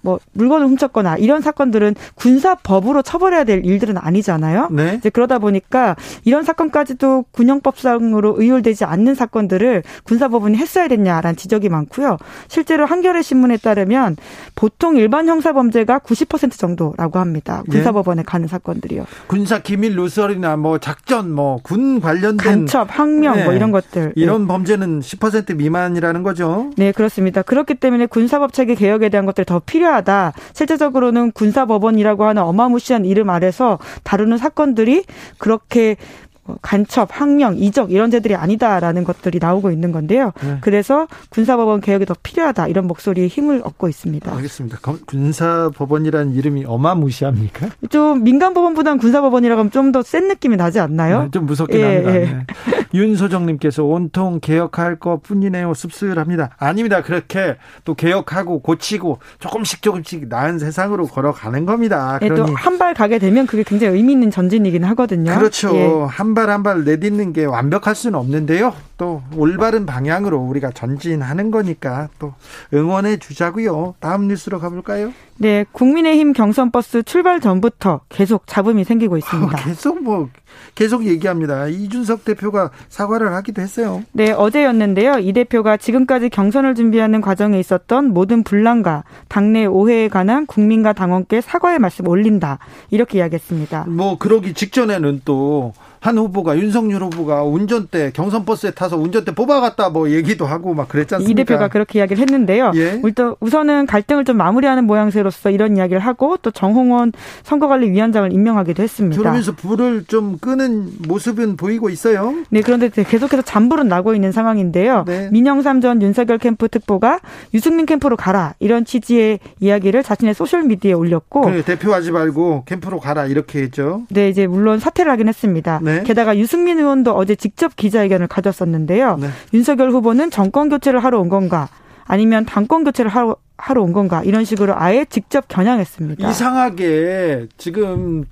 [0.00, 4.68] 뭐 물건을 훔쳤거나 이런 사건들은 군사법으로 처벌해야 될 일들은 아니잖아요.
[4.70, 4.94] 네.
[4.98, 12.16] 이제 그러다 보니까 이런 사건까지도 군형법상으로 의율되지 않는 사건들을 군사법원이 했어야 됐냐라는 지적이 많고요.
[12.48, 14.16] 실제로 한겨레 신문에 따르면
[14.54, 17.62] 보통 일반 형사 범죄가 90% 정도라고 합니다.
[17.68, 17.72] 예.
[17.72, 18.26] 군사법원에 네.
[18.26, 19.04] 가는 사건들이요.
[19.26, 23.44] 군사 기밀 누설이나 뭐 작전 뭐 군 관련된 간첩, 항명 뭐 네.
[23.44, 24.48] 뭐 이런 것들 이런 네.
[24.48, 26.70] 범죄는 10% 미만이라는 거죠.
[26.76, 27.42] 네, 그렇습니다.
[27.42, 30.32] 그렇기 때문에 군사법 체계 개혁에 대한 것들 더 필요 필요하다.
[30.52, 35.04] 실제적으로는 군사법원이라고 하는 어마무시한 이름 아래서 다루는 사건들이
[35.38, 35.96] 그렇게
[36.27, 36.27] 뭐
[36.62, 40.32] 간첩, 항명, 이적 이런 죄들이 아니다라는 것들이 나오고 있는 건데요.
[40.42, 40.58] 네.
[40.60, 44.34] 그래서 군사법원 개혁이 더 필요하다 이런 목소리에 힘을 얻고 있습니다.
[44.34, 44.78] 알겠습니다.
[45.06, 47.68] 군사법원이라는 이름이 어마무시합니까?
[47.90, 51.24] 좀 민간법원보다는 군사법원이라고 하면 좀 더 센 느낌이 나지 않나요?
[51.24, 52.14] 네, 좀 무섭긴 예, 합니다.
[52.14, 52.18] 예.
[52.20, 52.46] 네.
[52.94, 55.74] 윤소정님께서 온통 개혁할 것 뿐이네요.
[55.74, 56.50] 씁쓸합니다.
[56.58, 57.02] 아닙니다.
[57.02, 62.18] 그렇게 또 개혁하고 고치고 조금씩 조금씩 나은 세상으로 걸어가는 겁니다.
[62.22, 65.34] 예, 또한 발 가게 되면 그게 굉장히 의미 있는 전진이긴 하거든요.
[65.36, 65.74] 그렇죠.
[65.74, 65.88] 예.
[66.08, 68.72] 한발 한 발 내딛는 게 완벽할 수는 없는데요.
[68.96, 72.32] 또 올바른 방향으로 우리가 전진하는 거니까 또
[72.72, 73.94] 응원해 주자고요.
[74.00, 75.12] 다음 뉴스로 가볼까요?
[75.36, 79.58] 네, 국민의힘 경선 버스 출발 전부터 계속 잡음이 생기고 있습니다.
[79.58, 80.28] 아, 계속 뭐
[80.74, 81.66] 계속 얘기합니다.
[81.68, 84.02] 이준석 대표가 사과를 하기도 했어요.
[84.12, 85.18] 네, 어제였는데요.
[85.18, 91.78] 이 대표가 지금까지 경선을 준비하는 과정에 있었던 모든 분란과 당내 오해에 관한 국민과 당원께 사과의
[91.80, 92.58] 말씀 올린다.
[92.90, 93.84] 이렇게 이야기했습니다.
[93.88, 100.10] 뭐 그러기 직전에는 또 한 후보가 윤석열 후보가 운전대 경선 버스에 타서 운전대 뽑아갔다 뭐
[100.10, 101.30] 얘기도 하고 막 그랬지 않습니까?
[101.30, 102.72] 이 대표가 그렇게 이야기를 했는데요.
[102.76, 103.00] 예?
[103.40, 109.20] 우선은 갈등을 좀 마무리하는 모양새로서 이런 이야기를 하고 또 정홍원 선거관리위원장을 임명하기도 했습니다.
[109.20, 112.34] 그러면서 불을 좀 끄는 모습은 보이고 있어요.
[112.50, 115.04] 네, 그런데 계속해서 잔불은 나고 있는 상황인데요.
[115.06, 115.28] 네.
[115.32, 117.20] 민영삼 전 윤석열 캠프 특보가
[117.54, 123.26] 유승민 캠프로 가라 이런 취지의 이야기를 자신의 소셜 미디어에 올렸고 그래, 대표하지 말고 캠프로 가라
[123.26, 124.02] 이렇게 했죠.
[124.10, 125.80] 네, 이제 물론 사퇴를 하긴 했습니다.
[125.82, 125.87] 네.
[126.04, 129.16] 게다가 유승민 의원도 어제 직접 기자회견을 가졌었는데요.
[129.20, 129.28] 네.
[129.52, 131.68] 윤석열 후보는 정권 교체를 하러 온 건가
[132.04, 136.28] 아니면 당권 교체를 하러 하러 온 건가 이런 식으로 아예 직접 겨냥했습니다.
[136.30, 138.24] 이상하게 지금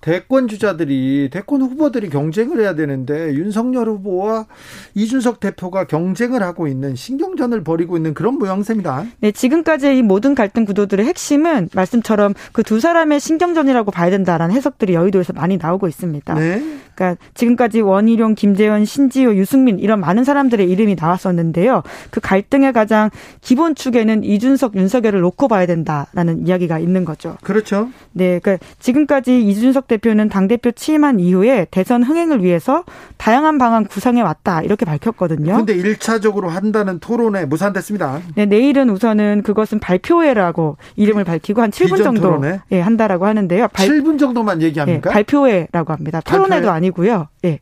[0.00, 4.46] 대권 주자들이 대권 후보들이 경쟁을 해야 되는데 윤석열 후보와
[4.94, 9.04] 이준석 대표가 경쟁을 하고 있는 신경전을 벌이고 있는 그런 모양새입니다.
[9.20, 14.94] 네, 지금까지의 이 모든 갈등 구도들의 핵심은 말씀처럼 그 두 사람의 신경전이라고 봐야 된다라는 해석들이
[14.94, 16.34] 여의도에서 많이 나오고 있습니다.
[16.34, 16.62] 네.
[17.00, 21.82] 그러니까 지금까지 원희룡, 김재원, 신지호, 유승민 이런 많은 사람들의 이름이 나왔었는데요.
[22.10, 23.08] 그 갈등의 가장
[23.40, 27.38] 기본 축에는 이준석, 윤석열을 놓고 봐야 된다라는 이야기가 있는 거죠.
[27.42, 27.88] 그렇죠.
[28.12, 32.84] 네, 그러니까 지금까지 이준석 대표는 당 대표 취임한 이후에 대선 흥행을 위해서
[33.16, 35.56] 다양한 방안 구상해 왔다 이렇게 밝혔거든요.
[35.56, 38.20] 근데 1차적으로 한다는 토론회 무산됐습니다.
[38.34, 42.60] 네, 내일은 우선은 그것은 발표회라고 이름을 밝히고 한 7분 정도 토론회?
[42.72, 43.68] 예, 한다라고 하는데요.
[43.68, 45.10] 발, 7분 정도만 얘기합니까?
[45.10, 46.20] 예, 발표회라고 합니다.
[46.20, 46.76] 토론회도 발표회?
[46.90, 47.28] 아니고요.
[47.44, 47.58] 예.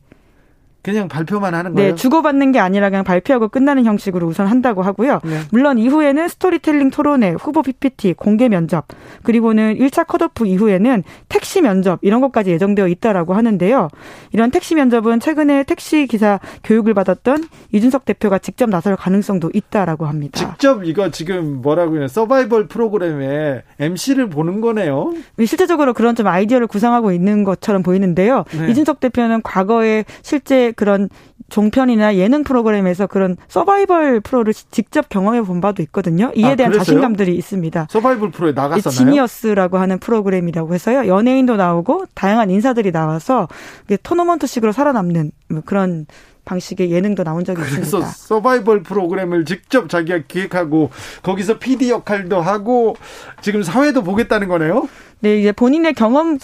[0.81, 1.89] 그냥 발표만 하는 네, 거예요?
[1.91, 5.19] 네, 주고받는 게 아니라 그냥 발표하고 끝나는 형식으로 우선 한다고 하고요.
[5.23, 5.39] 네.
[5.51, 8.85] 물론 이후에는 스토리텔링 토론회, 후보 PPT, 공개 면접,
[9.23, 13.89] 그리고는 1차 컷오프 이후에는 택시 면접 이런 것까지 예정되어 있다라고 하는데요.
[14.31, 20.39] 이런 택시 면접은 최근에 택시 기사 교육을 받았던 이준석 대표가 직접 나설 가능성도 있다라고 합니다.
[20.39, 22.07] 직접 이거 지금 뭐라고 해요?
[22.07, 25.13] 서바이벌 프로그램에 MC를 보는 거네요.
[25.45, 28.45] 실제적으로 그런 좀 아이디어를 구상하고 있는 것처럼 보이는데요.
[28.57, 28.69] 네.
[28.69, 31.09] 이준석 대표는 과거에 실제 그런
[31.49, 36.31] 종편이나 예능 프로그램에서 그런 서바이벌 프로를 직접 경험해 본 바도 있거든요.
[36.35, 36.85] 이에 아, 대한 그랬어요?
[36.85, 37.87] 자신감들이 있습니다.
[37.89, 38.91] 서바이벌 프로에 나갔었나요?
[38.91, 41.07] 지니어스라고 하는 프로그램이라고 해서요.
[41.07, 43.47] 연예인도 나오고 다양한 인사들이 나와서
[44.03, 46.05] 토너먼트식으로 살아남는 뭐 그런
[46.45, 47.97] 방식의 예능도 나온 적이 그래서 있습니다.
[47.99, 50.89] 그래서 서바이벌 프로그램을 직접 자기가 기획하고
[51.21, 52.95] 거기서 PD 역할도 하고
[53.41, 54.87] 지금 사회도 보겠다는 거네요.
[55.19, 56.39] 네, 이제 본인의 경험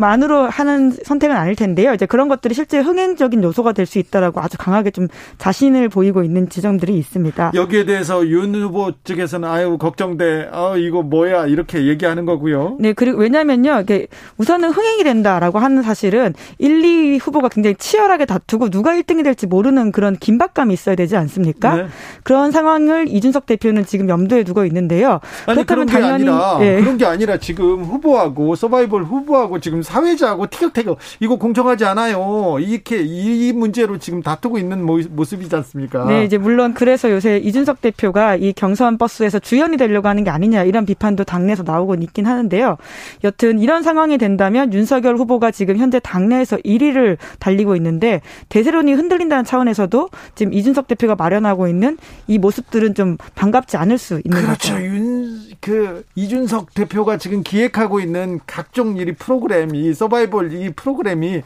[0.00, 1.92] 만으로 하는 선택은 아닐 텐데요.
[1.94, 5.08] 이제 그런 것들이 실제 흥행적인 요소가 될 수 있다라고 아주 강하게 좀
[5.38, 7.50] 자신을 보이고 있는 지점들이 있습니다.
[7.54, 10.50] 여기에 대해서 윤 후보 측에서는 아유 걱정돼.
[10.52, 12.76] 아 이거 뭐야 이렇게 얘기하는 거고요.
[12.78, 13.80] 네, 그리고 왜냐면요.
[13.80, 14.06] 이게
[14.38, 19.90] 우선은 흥행이 된다라고 하는 사실은 1, 2 후보가 굉장히 치열하게 다투고 누가 1등이 될지 모르는
[19.90, 21.74] 그런 긴박감이 있어야 되지 않습니까?
[21.74, 21.86] 네.
[22.22, 25.18] 그런 상황을 이준석 대표는 지금 염두에 두고 있는데요.
[25.46, 26.80] 아니, 그렇다면 그런 게 당연히 아니라 네.
[26.80, 32.58] 그런 게 아니라 지금 후보하고 서바이벌 후보하고 지금 사회자하고 티격태격 이거 공정하지 않아요.
[32.60, 36.04] 이렇게 이 문제로 지금 다투고 있는 모습이지 않습니까?
[36.06, 40.64] 네, 이제 물론 그래서 요새 이준석 대표가 이 경선 버스에서 주연이 되려고 하는 게 아니냐
[40.64, 42.76] 이런 비판도 당내에서 나오고 있긴 하는데요.
[43.24, 50.08] 여튼 이런 상황이 된다면 윤석열 후보가 지금 현재 당내에서 1위를 달리고 있는데 대세론이 흔들린다는 차원에서도
[50.34, 54.74] 지금 이준석 대표가 마련하고 있는 이 모습들은 좀 반갑지 않을 수 있는 그렇죠.
[54.80, 61.42] 윤, 그 이준석 대표가 지금 기획하고 있는 각종 일이 프로그램 이 서바이벌 이 프로그램이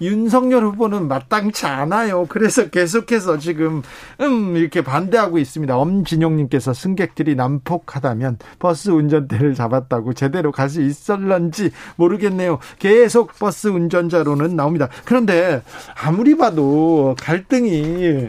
[0.00, 2.26] 윤석열 후보는 마땅치 않아요.
[2.28, 3.82] 그래서 계속해서 지금
[4.20, 5.74] 음 이렇게 반대하고 있습니다.
[5.74, 12.58] 엄진용님께서 승객들이 난폭하다면 버스 운전대를 잡았다고 제대로 갈 수 있을런지 모르겠네요.
[12.78, 14.88] 계속 버스 운전자로는 나옵니다.
[15.04, 15.62] 그런데
[16.02, 18.28] 아무리 봐도 갈등이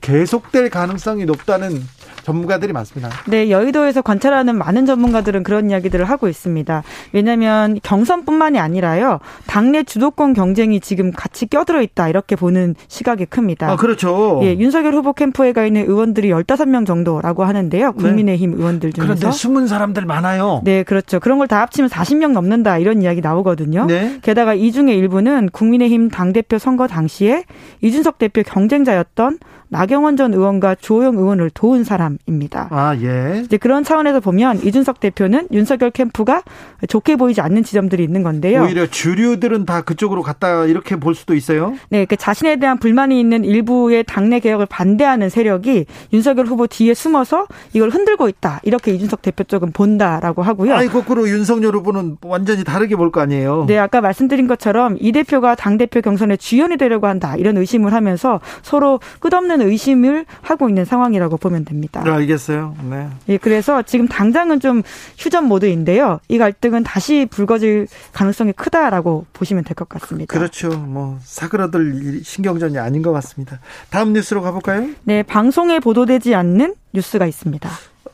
[0.00, 1.82] 계속될 가능성이 높다는
[2.24, 3.10] 전문가들이 많습니다.
[3.28, 6.82] 네, 여의도에서 관찰하는 많은 전문가들은 그런 이야기들을 하고 있습니다.
[7.12, 13.70] 왜냐하면 경선뿐만이 아니라요, 당내 주도권 경쟁이 지금 같이 껴들어 있다 이렇게 보는 시각이 큽니다.
[13.70, 14.40] 아, 그렇죠.
[14.42, 17.92] 예, 윤석열 후보 캠프에 가 있는 의원들이 15명 정도라고 하는데요.
[17.92, 18.02] 네.
[18.02, 18.56] 국민의힘 네.
[18.56, 19.14] 의원들 중에서.
[19.14, 20.62] 그런데 숨은 사람들 많아요.
[20.64, 21.20] 네, 그렇죠.
[21.20, 23.84] 그런 걸 다 합치면 40명 넘는다 이런 이야기 나오거든요.
[23.86, 24.18] 네.
[24.22, 27.44] 게다가 이 중에 일부는 국민의힘 당 대표 선거 당시에
[27.82, 29.38] 이준석 대표 경쟁자였던
[29.72, 32.68] 나경원 전 의원과 조영 의원을 도운 사람입니다.
[32.70, 33.40] 아, 예.
[33.42, 36.42] 이제 그런 차원에서 보면 이준석 대표는 윤석열 캠프가
[36.88, 38.64] 좋게 보이지 않는 지점들이 있는 건데요.
[38.64, 41.72] 오히려 주류들은 다 그쪽으로 갔다 이렇게 볼 수도 있어요.
[41.88, 47.46] 네, 그 자신에 대한 불만이 있는 일부의 당내 개혁을 반대하는 세력이 윤석열 후보 뒤에 숨어서
[47.72, 48.60] 이걸 흔들고 있다.
[48.64, 50.74] 이렇게 이준석 대표 쪽은 본다라고 하고요.
[50.74, 53.64] 아이 거꾸로 윤석열 후보는 완전히 다르게 볼 거 아니에요.
[53.68, 57.36] 네, 아까 말씀드린 것처럼 이 대표가 당 대표 경선의 주연이 되려고 한다.
[57.38, 62.02] 이런 의심을 하면서 서로 끝없는 의심을 하고 있는 상황이라고 보면 됩니다.
[62.04, 62.74] 네, 알겠어요.
[62.90, 63.08] 네.
[63.28, 64.82] 예, 그래서 지금 당장은 좀
[65.18, 66.20] 휴전 모드인데요.
[66.28, 70.32] 이 갈등은 다시 불거질 가능성이 크다라고 보시면 될 것 같습니다.
[70.36, 70.68] 그렇죠.
[70.70, 73.58] 뭐 사그라들 신경전이 아닌 것 같습니다.
[73.90, 74.88] 다음 뉴스로 가볼까요?
[75.04, 77.70] 네, 방송에 보도되지 않는 뉴스가 있습니다.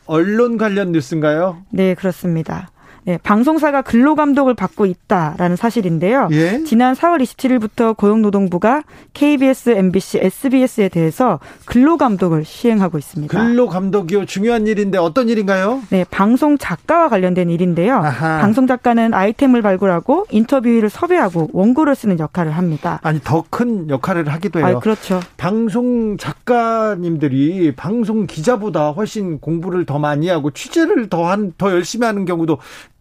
[0.07, 1.59] 언론 관련 뉴스인가요?
[1.71, 2.71] 네, 그렇습니다.
[3.09, 6.29] 네, 방송사가 근로 감독을 받고 있다라는 사실인데요.
[6.33, 6.63] 예?
[6.65, 8.83] 지난 4월 27일부터 고용노동부가
[9.15, 13.39] KBS, MBC, SBS에 대해서 근로 감독을 시행하고 있습니다.
[13.39, 14.27] 근로 감독이요.
[14.27, 15.81] 중요한 일인데 어떤 일인가요?
[15.89, 17.97] 네, 방송 작가와 관련된 일인데요.
[17.97, 18.43] 아하.
[18.43, 23.01] 방송 작가는 아이템을 발굴하고 인터뷰를 섭외하고 원고를 쓰는 역할을 합니다.
[23.03, 24.77] 아니 더 큰 역할을 하기도 해요.
[24.77, 25.21] 아, 그렇죠.
[25.39, 32.59] 방송 작가님들이 방송 기자보다 훨씬 공부를 더 많이 하고 취재를 더한더 열심히 하는 경우도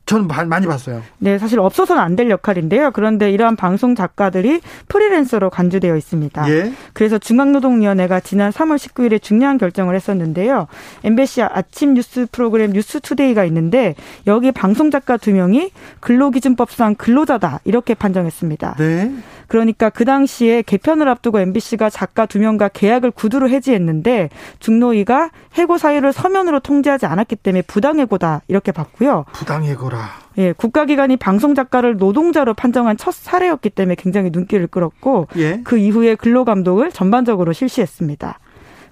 [0.07, 1.03] 저는 많이 봤어요.
[1.19, 2.89] 네, 사실 없어서는 안 될 역할인데요.
[2.91, 6.49] 그런데 이러한 방송 작가들이 프리랜서로 간주되어 있습니다.
[6.49, 6.73] 예.
[6.93, 10.65] 그래서 중앙노동위원회가 지난 3월 19일에 중요한 결정을 했었는데요.
[11.03, 13.93] MBC 아침 뉴스 프로그램 뉴스투데이가 있는데
[14.25, 18.75] 여기 방송 작가 두 명이 근로기준법상 근로자다 이렇게 판정했습니다.
[18.79, 19.11] 네.
[19.47, 24.29] 그러니까 그 당시에 개편을 앞두고 MBC가 작가 두 명과 계약을 구두로 해지했는데
[24.59, 29.25] 중노위가 해고 사유를 서면으로 통지하지 않았기 때문에 부당해고다 이렇게 봤고요.
[29.33, 29.97] 부당해고라.
[30.39, 35.61] 예, 국가기관이 방송 작가를 노동자로 판정한 첫 사례였기 때문에 굉장히 눈길을 끌었고 예.
[35.63, 38.39] 그 이후에 근로 감독을 전반적으로 실시했습니다.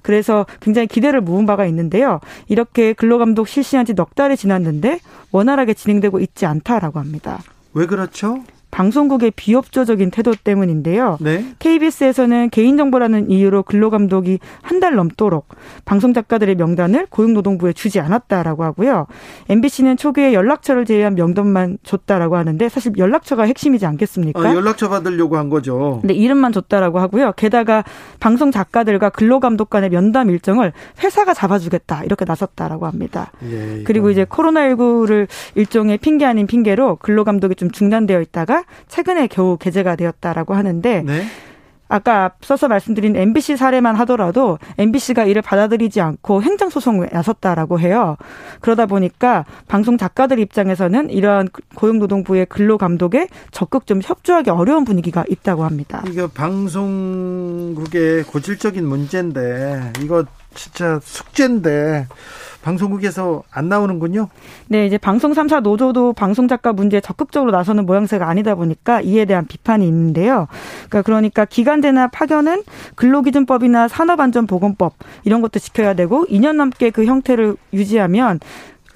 [0.02, 2.20] 그래서 굉장히 기대를 모은 바가 있는데요.
[2.48, 5.00] 이렇게 근로감독 실시한 지 넉 달이 지났는데
[5.32, 7.40] 원활하게 진행되고 있지 않다라고 합니다.
[7.74, 8.40] 왜 그렇죠?
[8.76, 11.18] 방송국의 비협조적인 태도 때문인데요.
[11.22, 11.46] 네.
[11.60, 15.48] KBS에서는 개인정보라는 이유로 근로감독이 한 달 넘도록
[15.86, 19.08] 방송 작가들의 명단을 고용노동부에 주지 않았다라고 하고요.
[19.48, 24.38] MBC는 초기에 연락처를 제외한 명단만 줬다라고 하는데 사실 연락처가 핵심이지 않겠습니까?
[24.42, 26.00] 어, 연락처 받으려고 한 거죠.
[26.02, 27.32] 근데 이름만 줬다라고 하고요.
[27.38, 27.86] 게다가
[28.20, 33.32] 방송 작가들과 근로감독 간의 면담 일정을 회사가 잡아주겠다 이렇게 나섰다라고 합니다.
[33.50, 39.96] 예, 그리고 이제 코로나19를 일종의 핑계 아닌 핑계로 근로감독이 좀 중단되어 있다가 최근에 겨우 개재가
[39.96, 41.24] 되었다라고 하는데 네.
[41.88, 48.18] 아까 앞서서 말씀드린 MBC 사례만 하더라도 MBC가 이를 받아들이지 않고 행정소송에 나섰다라고 해요.
[48.60, 56.04] 그러다 보니까 방송 작가들 입장에서는 이러한 고용노동부의 근로감독에 적극 좀 협조하기 어려운 분위기가 있다고 합니다.
[56.08, 60.26] 이거 방송국의 고질적인 문제인데 이거
[60.56, 62.08] 진짜 숙제인데
[62.66, 64.28] 방송국에서 안 나오는군요.
[64.70, 69.46] 네, 이제 방송 3사 노조도 방송 작가 문제에 적극적으로 나서는 모양새가 아니다 보니까 이에 대한
[69.46, 70.48] 비판이 있는데요.
[70.90, 72.64] 그러니까 그러니까 기간제나 파견은
[72.96, 74.94] 근로기준법이나 산업안전보건법
[75.26, 78.40] 이런 것도 지켜야 되고 2년 넘게 그 형태를 유지하면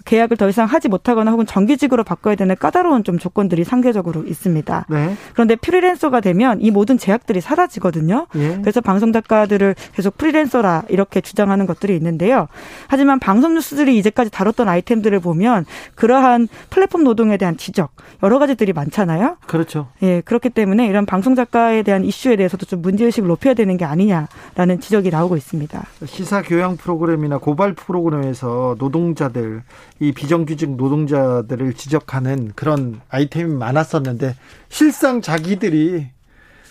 [0.09, 4.87] 계약을 더 이상 하지 못하거나 혹은 정규직으로 바꿔야 되는 까다로운 좀 조건들이 상대적으로 있습니다.
[4.89, 5.15] 네.
[5.33, 8.25] 그런데 프리랜서가 되면 이 모든 제약들이 사라지거든요.
[8.33, 8.57] 예.
[8.59, 12.47] 그래서 방송 작가들을 계속 프리랜서라 이렇게 주장하는 것들이 있는데요.
[12.87, 17.91] 하지만 방송 뉴스들이 이제까지 다뤘던 아이템들을 보면 그러한 플랫폼 노동에 대한 지적
[18.23, 19.37] 여러 가지들이 많잖아요.
[19.45, 19.89] 그렇죠.
[20.01, 23.85] 예, 그렇기 때문에 이런 방송 작가에 대한 이슈에 대해서도 좀 문제 의식을 높여야 되는 게
[23.85, 25.85] 아니냐라는 지적이 나오고 있습니다.
[26.05, 29.61] 시사 교양 프로그램이나 고발 프로그램에서 노동자들
[29.99, 34.35] 이 비정규직 노동자들을 지적하는 그런 아이템이 많았었는데
[34.69, 36.07] 실상 자기들이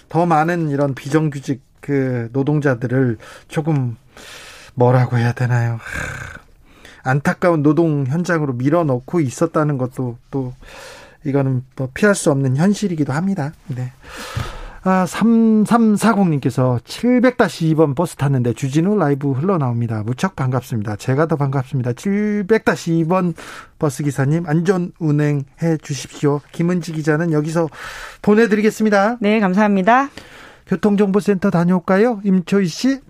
[0.08, 3.96] 더 많은 이런 비정규직 그 노동자들을 조금
[4.74, 5.74] 뭐라고 해야 되나요?
[5.74, 10.54] 하, 안타까운 노동 현장으로 밀어넣고 있었다는 것도 또
[11.24, 13.52] 이거는 뭐 피할 수 없는 현실이기도 합니다.
[13.66, 13.92] 네.
[14.90, 20.02] 아, 3340님께서 700-2번 버스 탔는데 주진우 라이브 흘러나옵니다.
[20.02, 20.96] 무척 반갑습니다.
[20.96, 21.92] 제가 더 반갑습니다.
[21.92, 23.34] 700-2번
[23.78, 26.40] 버스 기사님 안전 운행해 주십시오.
[26.52, 27.68] 김은지 기자는 여기서
[28.22, 29.18] 보내드리겠습니다.
[29.20, 30.08] 네, 감사합니다.
[30.66, 32.22] 교통정보센터 다녀올까요?
[32.24, 33.00] 임초희 씨.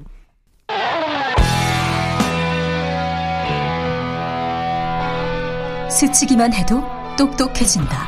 [5.88, 6.82] 스치기만 해도
[7.16, 8.04] 똑똑해진다.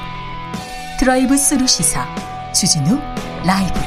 [0.98, 2.04] 드라이브 스루 시사
[2.52, 3.81] 주진우 라이브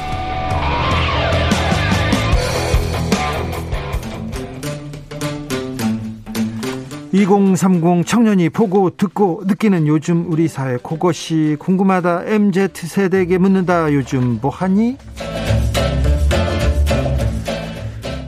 [7.12, 14.96] (2030) 청년이 보고 듣고 느끼는 요즘 우리 사회 그것이 궁금하다 MZ세대에게 묻는다 요즘 뭐하니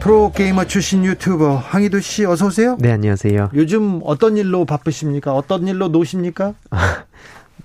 [0.06, 2.76] 프로게이머 출신 유튜버 황희도 씨 어서 오세요.
[2.78, 3.50] 네, 안녕하세요.
[3.54, 5.34] 요즘 어떤 일로 바쁘십니까?
[5.34, 6.54] 어떤 일로 노십니까?
[6.70, 7.02] 아,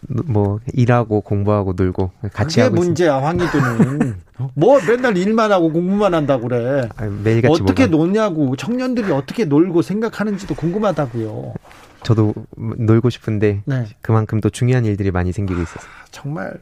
[0.08, 4.16] 뭐 일하고 공부하고 놀고 같이 그게 하고 문제야 황희도는.
[4.56, 6.90] 뭐 맨날 일만 하고 공부만 한다고 그래.
[6.98, 8.06] 아, 매일같이 어떻게 뭐가...
[8.06, 8.56] 노냐고.
[8.56, 11.54] 청년들이 어떻게 놀고 생각하는지도 궁금하다고요
[12.04, 13.86] 저도 놀고 싶은데 네.
[14.02, 15.80] 그만큼 또 중요한 일들이 많이 생기고 있어서
[16.12, 16.54] 정말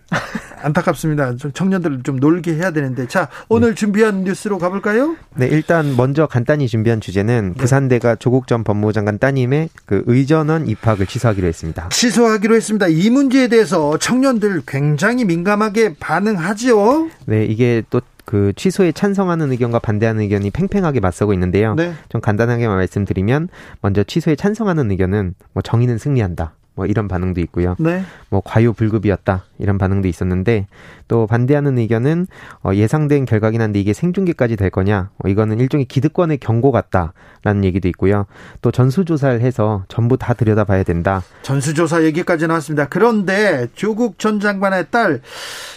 [0.61, 1.35] 안타깝습니다.
[1.37, 3.75] 좀 청년들을 좀 놀게 해야 되는데 자 오늘 네.
[3.75, 5.15] 준비한 뉴스로 가볼까요?
[5.35, 7.59] 네 일단 먼저 간단히 준비한 주제는 네.
[7.59, 11.89] 부산대가 조국 전 법무장관 따님의 그 의전원 입학을 취소하기로 했습니다.
[11.89, 12.87] 취소하기로 했습니다.
[12.87, 17.09] 이 문제에 대해서 청년들 굉장히 민감하게 반응하지요.
[17.25, 21.73] 네 이게 또 그 취소에 찬성하는 의견과 반대하는 의견이 팽팽하게 맞서고 있는데요.
[21.73, 21.93] 네.
[22.09, 23.49] 좀 간단하게 말씀드리면
[23.81, 26.53] 먼저 취소에 찬성하는 의견은 뭐 정의는 승리한다.
[26.75, 27.75] 뭐 이런 반응도 있고요.
[27.79, 28.03] 네.
[28.29, 30.67] 뭐 과유불급이었다 이런 반응도 있었는데
[31.07, 32.27] 또 반대하는 의견은
[32.63, 35.09] 어 예상된 결과긴 한데 이게 생중계까지 될 거냐?
[35.23, 38.25] 어 이거는 일종의 기득권의 경고 같다라는 얘기도 있고요.
[38.61, 41.21] 또 전수조사를 해서 전부 다 들여다봐야 된다.
[41.43, 42.87] 전수조사 얘기까지 나왔습니다.
[42.87, 45.21] 그런데 조국 전 장관의 딸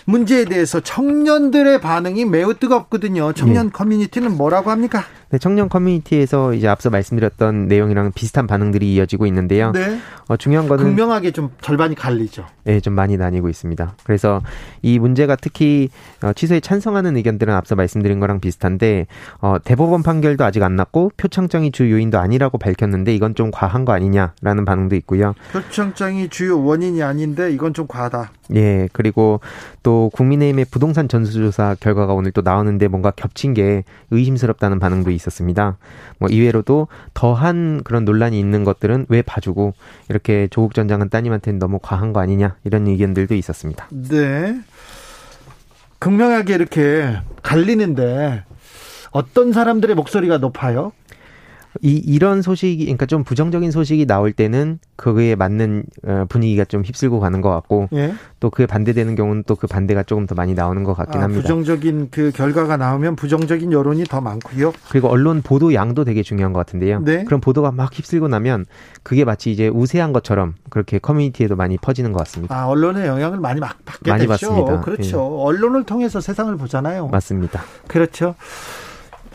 [0.07, 3.33] 문제에 대해서 청년들의 반응이 매우 뜨겁거든요.
[3.33, 3.73] 청년 네.
[3.73, 5.05] 커뮤니티는 뭐라고 합니까?
[5.31, 9.73] 네, 청년 커뮤니티에서 이제 앞서 말씀드렸던 내용이랑 비슷한 반응들이 이어지고 있는데요.
[9.73, 9.99] 네.
[10.29, 12.45] 어, 중요한 거는 극명하게 좀 절반이 갈리죠.
[12.65, 13.72] 네, 좀 많이 나뉘고 있습니다.
[14.05, 14.41] 그래서
[14.83, 15.89] 이 문제가 특히
[16.23, 19.07] 어, 취소에 찬성하는 의견들은 앞서 말씀드린 거랑 비슷한데
[19.41, 23.93] 어, 대법원 판결도 아직 안 났고 표창장이 주 요인도 아니라고 밝혔는데 이건 좀 과한 거
[23.93, 25.35] 아니냐라는 반응도 있고요.
[25.53, 28.31] 표창장이 주요 원인이 아닌데 이건 좀 과하다.
[28.55, 29.41] 예, 그리고
[29.83, 35.79] 또 국민의힘의 부동산 전수조사 결과가 오늘 또 나오는데 뭔가 겹친 게 의심스럽다는 반응도 있었습니다.
[36.19, 39.75] 뭐 이외로도 더한 그런 논란이 있는 것들은 왜 봐주고
[40.09, 43.89] 이렇게 조국 전 장관 따님한테는 너무 과한 거 아니냐 이런 의견들도 있었습니다.
[43.91, 44.61] 네.
[45.99, 48.45] 극명하게 이렇게 갈리는데
[49.13, 50.93] 어떤 사람들의 목소리가 높아요?
[51.81, 57.19] 이 이런 소식이 그러니까 좀 부정적인 소식이 나올 때는 그거에 맞는 어, 분위기가 좀 휩쓸고
[57.21, 58.13] 가는 것 같고 예?
[58.39, 61.41] 또 그에 반대되는 경우는 또 그 반대가 조금 더 많이 나오는 것 같긴 아, 합니다.
[61.43, 64.73] 부정적인 그 결과가 나오면 부정적인 여론이 더 많고요.
[64.91, 66.99] 그리고 언론 보도 양도 되게 중요한 것 같은데요.
[67.05, 67.23] 네?
[67.23, 68.67] 그런 보도가 막 휩쓸고 나면
[69.05, 72.57] 그게 마치 이제 우세한 것처럼 그렇게 커뮤니티에도 많이 퍼지는 것 같습니다.
[72.57, 74.31] 아 언론의 영향을 많이 막 받게 많이 되죠.
[74.49, 74.81] 받습니다.
[74.81, 75.19] 그렇죠.
[75.19, 75.45] 예.
[75.45, 77.07] 언론을 통해서 세상을 보잖아요.
[77.07, 77.63] 맞습니다.
[77.87, 78.35] 그렇죠.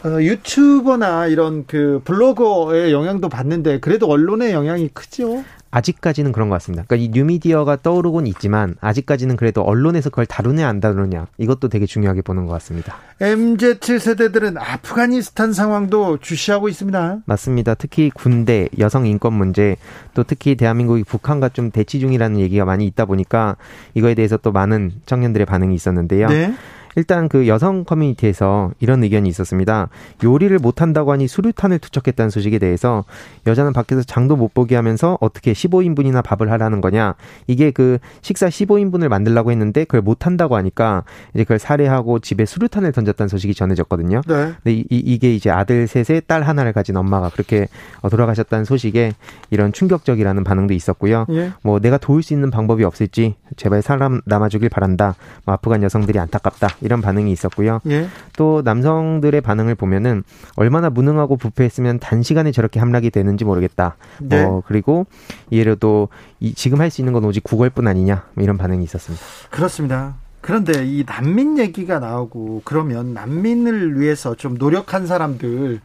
[0.06, 5.44] 어, 유튜버나 이런 그 블로거의 영향도 받는데 그래도 언론의 영향이 크죠.
[5.70, 6.84] 아직까지는 그런 것 같습니다.
[6.88, 12.22] 그러니까 이 뉴미디어가 떠오르곤 있지만 아직까지는 그래도 언론에서 그걸 다루냐 안 다루냐 이것도 되게 중요하게
[12.22, 12.96] 보는 것 같습니다.
[13.20, 17.20] MZ 세대들은 아프가니스탄 상황도 주시하고 있습니다.
[17.26, 17.74] 맞습니다.
[17.76, 19.76] 특히 군대, 여성 인권 문제,
[20.14, 23.58] 또 특히 대한민국이 북한과 좀 대치 중이라는 얘기가 많이 있다 보니까
[23.94, 26.30] 이거에 대해서 또 많은 청년들의 반응이 있었는데요.
[26.30, 26.54] 네.
[26.98, 29.88] 일단 그 여성 커뮤니티에서 이런 의견이 있었습니다.
[30.24, 33.06] 요리를 못한다고 하니 수류탄을 투척했다는 소식에 대해서
[33.46, 37.14] 여자는 밖에서 장도 못 보게 하면서 어떻게 15인분이나 밥을 하라는 거냐.
[37.46, 41.04] 이게 그 식사 15인분을 만들라고 했는데 그걸 못한다고 하니까
[41.36, 44.22] 이제 그걸 살해하고 집에 수류탄을 던졌다는 소식이 전해졌거든요.
[44.28, 44.54] 네.
[44.64, 47.68] 근데 이, 이게 이제 아들 셋에 딸 하나를 가진 엄마가 그렇게
[48.02, 49.14] 어, 돌아가셨다는 소식에
[49.52, 51.28] 이런 충격적이라는 반응도 있었고요.
[51.30, 51.52] 예.
[51.62, 55.14] 뭐 내가 도울 수 있는 방법이 없을지 제발 사람 남아주길 바란다.
[55.46, 56.70] 뭐 아프간 여성들이 안타깝다.
[56.88, 57.82] 이런 반응이 있었고요.
[57.90, 58.08] 예.
[58.38, 60.24] 또 남성들의 반응을 보면은
[60.56, 63.98] 얼마나 무능하고 부패했으면 단시간에 저렇게 함락이 되는지 모르겠다.
[64.22, 64.42] 네.
[64.44, 65.06] 어, 그리고
[65.50, 66.08] 이래도
[66.40, 69.22] 이, 지금 할 수 있는 건 오직 구걸뿐 아니냐 뭐 이런 반응이 있었습니다.
[69.50, 70.16] 그렇습니다.
[70.40, 75.82] 그런데 이 난민 얘기가 나오고 그러면 난민을 위해서 좀 노력한 사람들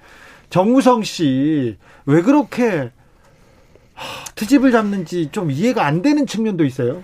[0.51, 1.77] 정우성 씨
[2.07, 2.93] 왜 그렇게
[4.35, 7.03] 트집을 잡는지 좀 이해가 안 되는 측면도 있어요.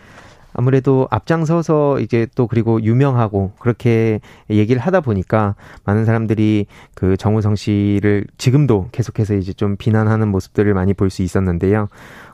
[0.59, 5.55] 아무래도 앞장서서 이제 또 그리고 유명하고 그렇게 얘기를 하다 보니까
[5.85, 11.89] 많은 사람들이 그 정우성 씨를 지금도 계속해서 이제 좀 비난하는 모습들을 많이 볼 수 있었는데요.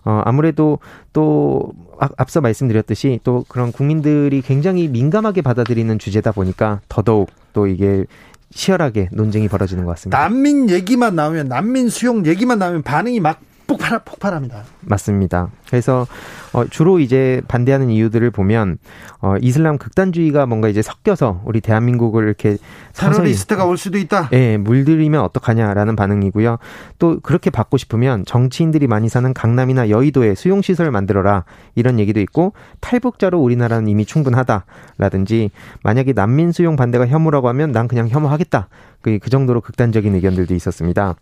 [0.07, 0.79] 어, 아무래도
[1.13, 1.71] 또
[2.17, 8.07] 앞서 말씀드렸듯이 또 그런 국민들이 굉장히 민감하게 받아들이는 주제다 보니까 더더욱 또 이게
[8.51, 10.19] 치열하게 논쟁이 벌어지는 것 같습니다.
[10.19, 14.65] 난민 얘기만 나오면 난민 수용 얘기만 나오면 반응이 막 폭발 폭발합니다.
[14.81, 15.49] 맞습니다.
[15.69, 16.07] 그래서
[16.53, 18.79] 어, 주로 이제 반대하는 이유들을 보면
[19.21, 22.57] 어, 이슬람 극단주의가 뭔가 이제 섞여서 우리 대한민국을 이렇게
[22.97, 24.29] 테러리스트가 올 수도 있다.
[24.33, 26.59] 예, 물들이면 어떡하냐라는 반응이고요.
[26.99, 31.45] 또 그렇게 받고 싶으면 정치인들이 많이 사는 강남이나 여의도에 수용 시설을 만들어라
[31.75, 35.51] 이런 얘기도 있고 탈북자로 우리나라는 이미 충분하다라든지
[35.83, 38.69] 만약에 난민 수용 반대가 혐오라고 하면 난 그냥 혐오하겠다.
[39.05, 41.15] 그, 그 정도로 극단적인 의견들도 있었습니다.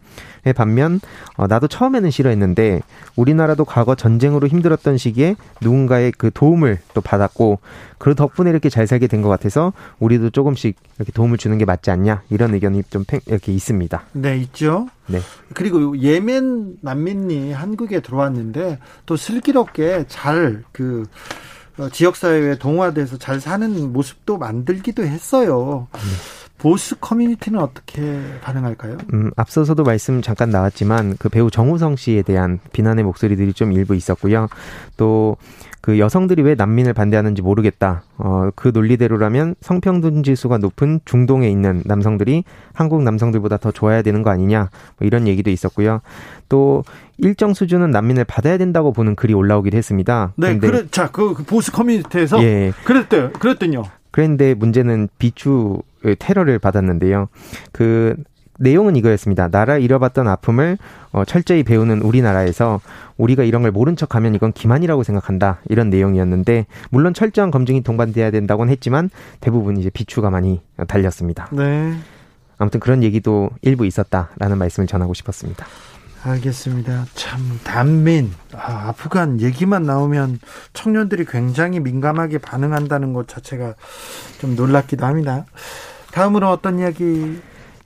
[0.46, 1.00] 예, 반면
[1.36, 2.80] 어, 나도 처음에는 싫어했는데
[3.16, 7.58] 우리나라도 과거 전쟁으로 힘들었던 시기에 누군가의 그 도움을 또 받았고
[7.98, 11.90] 그 덕분에 이렇게 잘 살게 된 것 같아서 우리도 조금씩 이렇게 도움을 주는 게 맞지
[11.92, 14.02] 않냐 이런 의견이 좀 이렇게 있습니다.
[14.12, 14.88] 네, 있죠.
[15.06, 15.20] 네.
[15.54, 21.04] 그리고 예멘 난민이 한국에 들어왔는데 또 슬기롭게 잘그
[21.78, 25.86] 어, 지역사회에 동화돼서 잘 사는 모습도 만들기도 했어요.
[25.92, 26.00] 네.
[26.62, 28.02] 보수 커뮤니티는 어떻게
[28.40, 28.98] 반응할까요?
[29.12, 34.48] 음, 앞서서도 말씀 잠깐 나왔지만 그 배우 정우성 씨에 대한 비난의 목소리들이 좀 일부 있었고요.
[34.96, 35.36] 또
[35.82, 38.04] 그 여성들이 왜 난민을 반대하는지 모르겠다.
[38.16, 44.30] 어, 그 논리대로라면 성평등 지수가 높은 중동에 있는 남성들이 한국 남성들보다 더 좋아야 되는 거
[44.30, 44.70] 아니냐.
[44.98, 46.00] 뭐 이런 얘기도 있었고요.
[46.48, 46.84] 또
[47.18, 50.32] 일정 수준은 난민을 받아야 된다고 보는 글이 올라오기도 했습니다.
[50.36, 52.72] 네, 그래, 자, 그, 그 보수 커뮤니티에서 예.
[52.84, 53.32] 그랬대요.
[53.32, 53.82] 그랬더니요.
[54.12, 55.82] 그런데 문제는 비추
[56.18, 57.28] 테러를 받았는데요.
[57.72, 58.14] 그
[58.58, 59.48] 내용은 이거였습니다.
[59.48, 60.78] 나라 잃어봤던 아픔을
[61.10, 62.80] 어, 철저히 배우는 우리나라에서
[63.16, 68.70] 우리가 이런 걸 모른 척하면 이건 기만이라고 생각한다 이런 내용이었는데 물론 철저한 검증이 동반돼야 된다고는
[68.72, 69.10] 했지만
[69.40, 71.48] 대부분 이제 비추가 많이 달렸습니다.
[71.50, 71.94] 네.
[72.58, 75.66] 아무튼 그런 얘기도 일부 있었다라는 말씀을 전하고 싶었습니다.
[76.24, 77.06] 알겠습니다.
[77.14, 80.38] 참 단민 아, 아프간 얘기만 나오면
[80.72, 83.74] 청년들이 굉장히 민감하게 반응한다는 것 자체가
[84.40, 85.44] 좀 놀랍기도 합니다.
[86.12, 87.40] 다음으로 어떤 이야기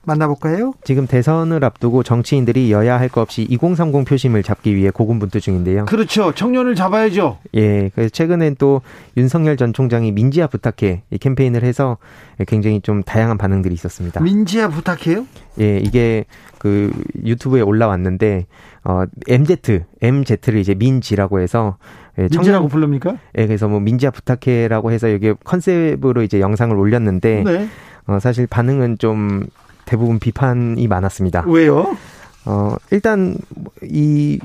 [0.06, 0.72] 만나볼까요?
[0.84, 5.84] 지금 대선을 앞두고 정치인들이 여야 할 것 없이 2030 표심을 잡기 위해 고군분투 중인데요.
[5.86, 6.32] 그렇죠.
[6.32, 7.38] 청년을 잡아야죠.
[7.54, 7.90] 예.
[7.94, 8.82] 그래서 최근엔 또
[9.16, 11.98] 윤석열 전 총장이 민지야 부탁해 이 캠페인을 해서
[12.46, 14.20] 굉장히 좀 다양한 반응들이 있었습니다.
[14.20, 15.26] 민지야 부탁해요?
[15.60, 16.24] 예, 이게
[16.58, 16.92] 그
[17.24, 18.46] 유튜브에 올라왔는데
[18.84, 21.76] 어 MZ, MZ를 이제 민지라고 해서
[22.18, 23.16] 예, 민지라고 부릅니까?
[23.38, 27.68] 예, 그래서 뭐 민지야 부탁해라고 해서 여기 컨셉으로 이제 영상을 올렸는데 네.
[28.06, 29.44] 어 사실 반응은 좀
[29.86, 31.44] 대부분 비판이 많았습니다.
[31.46, 31.96] 왜요?
[32.44, 33.38] 어, 일단
[33.82, 34.38] 이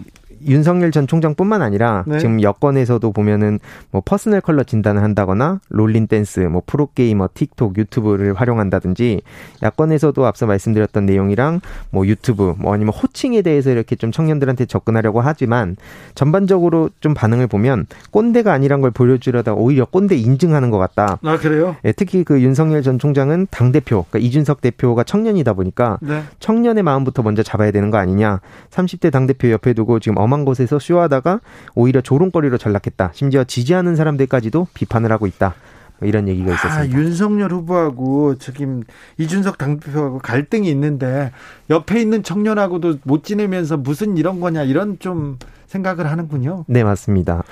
[0.47, 2.19] 윤석열 전 총장뿐만 아니라 네.
[2.19, 3.59] 지금 여권에서도 보면은
[3.91, 9.21] 뭐 퍼스널 컬러 진단을 한다거나 롤린 댄스, 뭐 프로게이머, 틱톡, 유튜브를 활용한다든지
[9.61, 11.61] 야권에서도 앞서 말씀드렸던 내용이랑
[11.91, 15.75] 뭐 유튜브, 뭐 아니면 호칭에 대해서 이렇게 좀 청년들한테 접근하려고 하지만
[16.15, 21.19] 전반적으로 좀 반응을 보면 꼰대가 아니란 걸 보여주려다 오히려 꼰대 인증하는 것 같다.
[21.23, 21.75] 아 그래요?
[21.85, 26.23] 예, 특히 그 윤석열 전 총장은 당 대표, 그러니까 이준석 대표가 청년이다 보니까 네.
[26.39, 28.41] 청년의 마음부터 먼저 잡아야 되는 거 아니냐.
[28.71, 31.41] 30대 당 대표 옆에 두고 지금 엄한 곳에서 쇼하다가
[31.75, 33.11] 오히려 조롱거리로 전락했다.
[33.13, 35.55] 심지어 지지하는 사람들까지도 비판을 하고 있다.
[35.99, 36.97] 뭐 이런 얘기가 아, 있었습니다.
[36.97, 38.65] 아, 윤석열 후보하고 저기
[39.17, 41.32] 이준석 당대표하고 갈등이 있는데
[41.69, 46.65] 옆에 있는 청년하고도 못 지내면서 무슨 이런 거냐 이런 좀 생각을 하는군요.
[46.67, 47.43] 네, 맞습니다.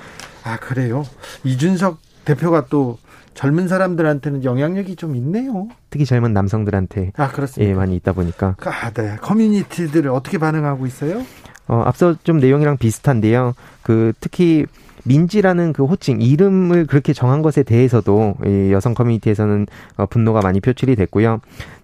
[0.44, 1.04] 아, 그래요.
[1.44, 2.98] 이준석 대표가 또
[3.34, 5.68] 젊은 사람들한테는 영향력이 좀 있네요.
[5.88, 7.70] 특히 젊은 남성들한테 아, 그렇습니다.
[7.70, 8.56] 예, 많이 있다 보니까.
[8.64, 9.16] 아, 네.
[9.20, 11.22] 커뮤니티들 어떻게 반응하고 있어요?
[11.70, 13.54] 어, 앞서 좀 내용이랑 비슷한데요.
[13.82, 14.66] 그 특히
[15.04, 20.96] 민지라는 그 호칭 이름을 그렇게 정한 것에 대해서도 이 여성 커뮤니티에서는 어, 분노가 많이 표출이
[20.96, 21.40] 됐고요.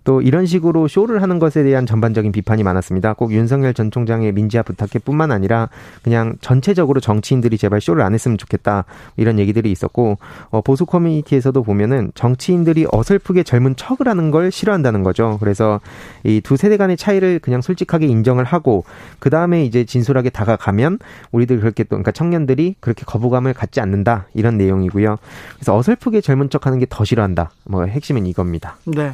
[0.07, 3.15] 또 이런 식으로 쇼를 하는 것에 대한 전반적인 비판이 많았습니다.
[3.15, 5.69] 꼭 윤석열 전 총장의 민지화 부탁회뿐만 아니라
[6.03, 8.85] 그냥 전체적으로 정치인들이 제발 쇼를 안 했으면 좋겠다
[9.17, 10.17] 이런 얘기들이 있었고
[10.51, 15.37] 어, 보수 커뮤니티에서도 보면은 정치인들이 어설프게 젊은 척을 하는 걸 싫어한다는 거죠.
[15.41, 15.81] 그래서
[16.25, 18.85] 이 두 세대 간의 차이를 그냥 솔직하게 인정을 하고
[19.19, 21.01] 그 다음에 이제 진솔하게 다가가면
[21.33, 25.17] 우리들 그렇게 또 그러니까 청년들이 그렇게 거부감을 갖지 않는다 이런 내용이고요.
[25.57, 27.51] 그래서 어설프게 젊은 척하는 게 더 싫어한다.
[27.65, 28.77] 뭐 핵심은 이겁니다.
[28.85, 29.13] 네.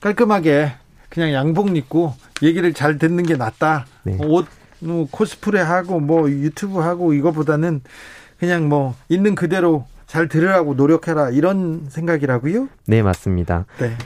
[0.00, 0.72] 깔끔하게
[1.08, 3.86] 그냥 양복 입고 얘기를 잘 듣는 게 낫다.
[4.04, 4.18] 네.
[4.20, 4.46] 옷
[4.80, 7.80] 뭐, 코스프레 하고 뭐 유튜브 하고 이거보다는
[8.38, 12.68] 그냥 뭐 있는 그대로 잘 들으라고 노력해라 이런 생각이라고요?
[12.86, 13.66] 네 맞습니다.
[13.78, 13.96] 네.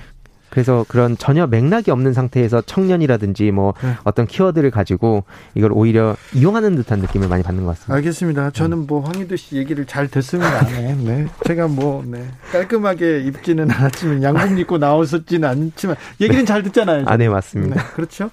[0.53, 3.97] 그래서 그런 전혀 맥락이 없는 상태에서 청년이라든지 뭐 네.
[4.05, 5.25] 어떤 키워드를 가지고
[5.55, 7.95] 이걸 오히려 이용하는 듯한 느낌을 많이 받는 것 같습니다.
[7.95, 8.51] 알겠습니다.
[8.51, 10.67] 저는 뭐 황희도 씨 얘기를 잘 듣습니다.
[10.67, 10.95] 네.
[10.95, 11.27] 네.
[11.47, 12.27] 제가 뭐 네.
[12.53, 17.05] 깔끔하게 입지는 않았지만 양복 입고 나오셨지는 않지만 얘기는 잘 듣잖아요.
[17.07, 17.77] 아, 네, 맞습니다.
[17.77, 18.29] 네, 그렇죠.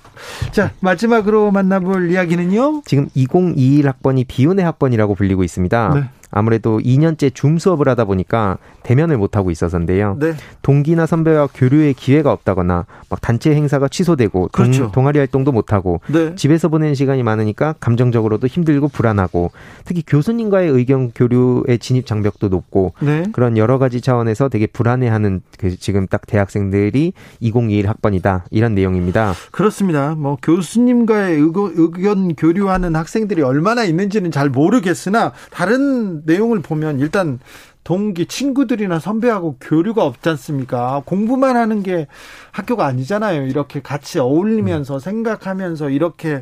[0.52, 2.82] 자, 마지막으로 만나볼 이야기는요.
[2.84, 6.10] 지금 2021 학번이 비운의 학번이라고 불리고 있습니다.
[6.32, 6.40] 네.
[6.40, 10.18] 아무래도 2년째 줌 수업을 하다 보니까 대면을 못 하고 있어서인데요.
[10.20, 10.34] 네.
[10.62, 14.92] 동기나 선배와 교류의 기회가 없다거나 막 단체 행사가 취소되고 그렇죠.
[14.92, 16.36] 동, 아리 활동도 못 하고 네.
[16.36, 19.52] 집에서 보내는 시간이 많으니까 감정적으로도 힘들고 불안하고
[19.86, 23.24] 특히 교수님과의 의견 교류의 진입 장벽도 높고 네.
[23.32, 29.34] 그런 여러 가지 차원에서 되게 불안해하는 그 지금 딱 대학생들이 2021 학번이다 이런 내용입니다.
[29.52, 30.16] 그렇습니다.
[30.16, 37.40] 뭐 교수님과의 의견 교류하는 학생들이 얼마나 있는지는 잘 모르겠으나 다른 내용을 보면 일단
[37.84, 41.02] 동기 친구들이나 선배하고 교류가 없지 않습니까?
[41.06, 42.08] 공부만 하는 게
[42.52, 43.48] 학교가 아니잖아요.
[43.48, 45.00] 이렇게 같이 어울리면서 음.
[45.00, 46.42] 생각하면서 이렇게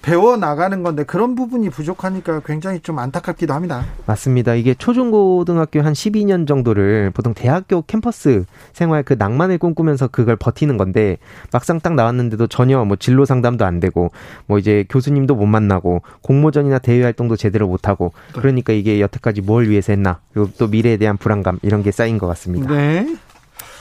[0.00, 3.84] 배워 나가는 건데 그런 부분이 부족하니까 굉장히 좀 안타깝기도 합니다.
[4.06, 4.54] 맞습니다.
[4.54, 11.18] 이게 초중고등학교 한 12년 정도를 보통 대학교 캠퍼스 생활 그 낭만을 꿈꾸면서 그걸 버티는 건데
[11.52, 14.10] 막상 딱 나왔는데도 전혀 뭐 진로 상담도 안 되고
[14.46, 18.40] 뭐 이제 교수님도 못 만나고 공모전이나 대외 활동도 제대로 못 하고 네.
[18.40, 22.26] 그러니까 이게 여태까지 뭘 위해서 했나 그리고 또 미래에 대한 불안감 이런 게 쌓인 것
[22.28, 22.72] 같습니다.
[22.72, 23.16] 네.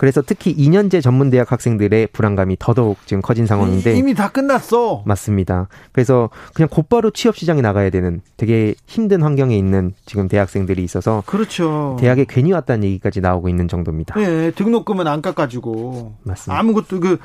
[0.00, 5.02] 그래서 특히 2년제 전문대학 학생들의 불안감이 더더욱 지금 커진 상황인데 이미 다 끝났어.
[5.04, 5.68] 맞습니다.
[5.92, 11.98] 그래서 그냥 곧바로 취업 시장에 나가야 되는 되게 힘든 환경에 있는 지금 대학생들이 있어서 그렇죠.
[12.00, 14.14] 대학에 괜히 왔다는 얘기까지 나오고 있는 정도입니다.
[14.14, 16.58] 네, 등록금은 안 깎아주고 맞습니다.
[16.58, 17.18] 아무것도 그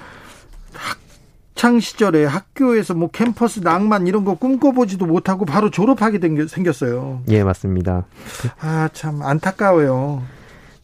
[1.55, 7.21] 학창 시절에 학교에서 뭐 캠퍼스 낭만 이런 거 꿈꿔보지도 못하고 바로 졸업하게 생겼어요.
[7.29, 8.05] 예, 맞습니다.
[8.59, 10.21] 아, 참 안타까워요.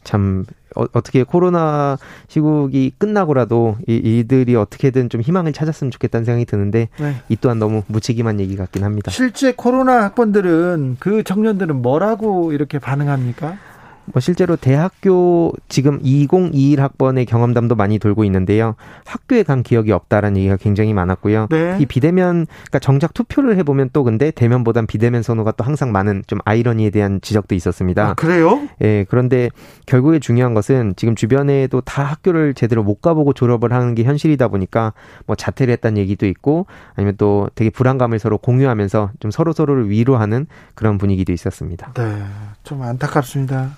[0.05, 0.45] 참
[0.75, 1.97] 어, 떻게 코로나
[2.29, 7.15] 시국이 끝나고라도 이, 이들이 어떻게든 좀 희망을 찾았으면 좋겠다는 생각이 드는데 네.
[7.27, 9.11] 이 또한 너무 무책임한 얘기 같긴 합니다.
[9.11, 13.57] 실제 코로나 학번들은 그 청년들은 뭐라고 이렇게 반응합니까?
[14.05, 18.75] 뭐 실제로 대학교 지금 2021 학번의 경험담도 많이 돌고 있는데요.
[19.05, 21.47] 학교에 간 기억이 없다라는 얘기가 굉장히 많았고요.
[21.49, 21.77] 네.
[21.79, 26.23] 이 비대면 그러니까 정작 투표를 해 보면 또 근데 대면보단 비대면 선호가 또 항상 많은
[26.27, 28.09] 좀 아이러니에 대한 지적도 있었습니다.
[28.09, 28.67] 아, 그래요?
[28.81, 29.05] 예.
[29.09, 29.49] 그런데
[29.85, 34.93] 결국에 중요한 것은 지금 주변에도 다 학교를 제대로 못 가보고 졸업을 하는 게 현실이다 보니까
[35.25, 40.47] 뭐 자퇴를 했다는 얘기도 있고 아니면 또 되게 불안감을 서로 공유하면서 좀 서로 서로를 위로하는
[40.75, 41.93] 그런 분위기도 있었습니다.
[41.93, 42.23] 네.
[42.63, 43.71] 좀 안타깝습니다.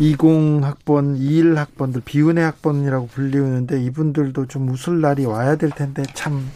[0.00, 6.50] 20학번, 21학번들 비운의 학번이라고 불리우는데 이분들도 좀 웃을 날이 와야 될 텐데 참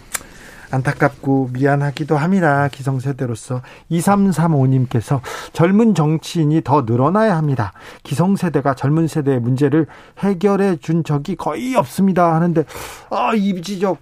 [0.70, 2.68] 안타깝고 미안하기도 합니다.
[2.68, 5.20] 기성세대로서 2335님께서
[5.53, 7.72] 젊은 정치인이 더 늘어나야 합니다.
[8.03, 9.87] 기성세대가 젊은 세대의 문제를
[10.18, 12.34] 해결해 준 적이 거의 없습니다.
[12.34, 12.64] 하는데
[13.11, 13.99] 아, 이 지적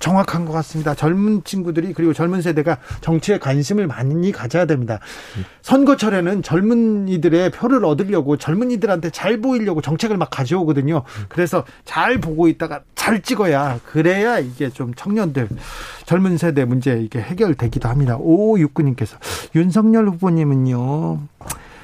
[0.00, 0.94] 정확한 것 같습니다.
[0.94, 4.98] 젊은 친구들이 그리고 젊은 세대가 정치에 관심을 많이 가져야 됩니다.
[5.62, 11.02] 선거철에는 젊은이들의 표를 얻으려고 젊은이들한테 잘 보이려고 정책을 막 가져오거든요.
[11.28, 15.48] 그래서 잘 보고 있다가 잘 찍어야 그래야 이게 좀 청년들
[16.06, 18.18] 젊은 세대 문제 이게 해결되기도 합니다.
[18.18, 19.16] 5569님께서
[19.54, 21.20] 윤석열 후보님은요.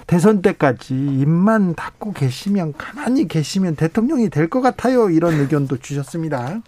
[0.06, 5.10] 대선 때까지 입만 닫고 계시면 가만히 계시면 대통령이 될 것 같아요.
[5.10, 6.60] 이런 의견도 주셨습니다.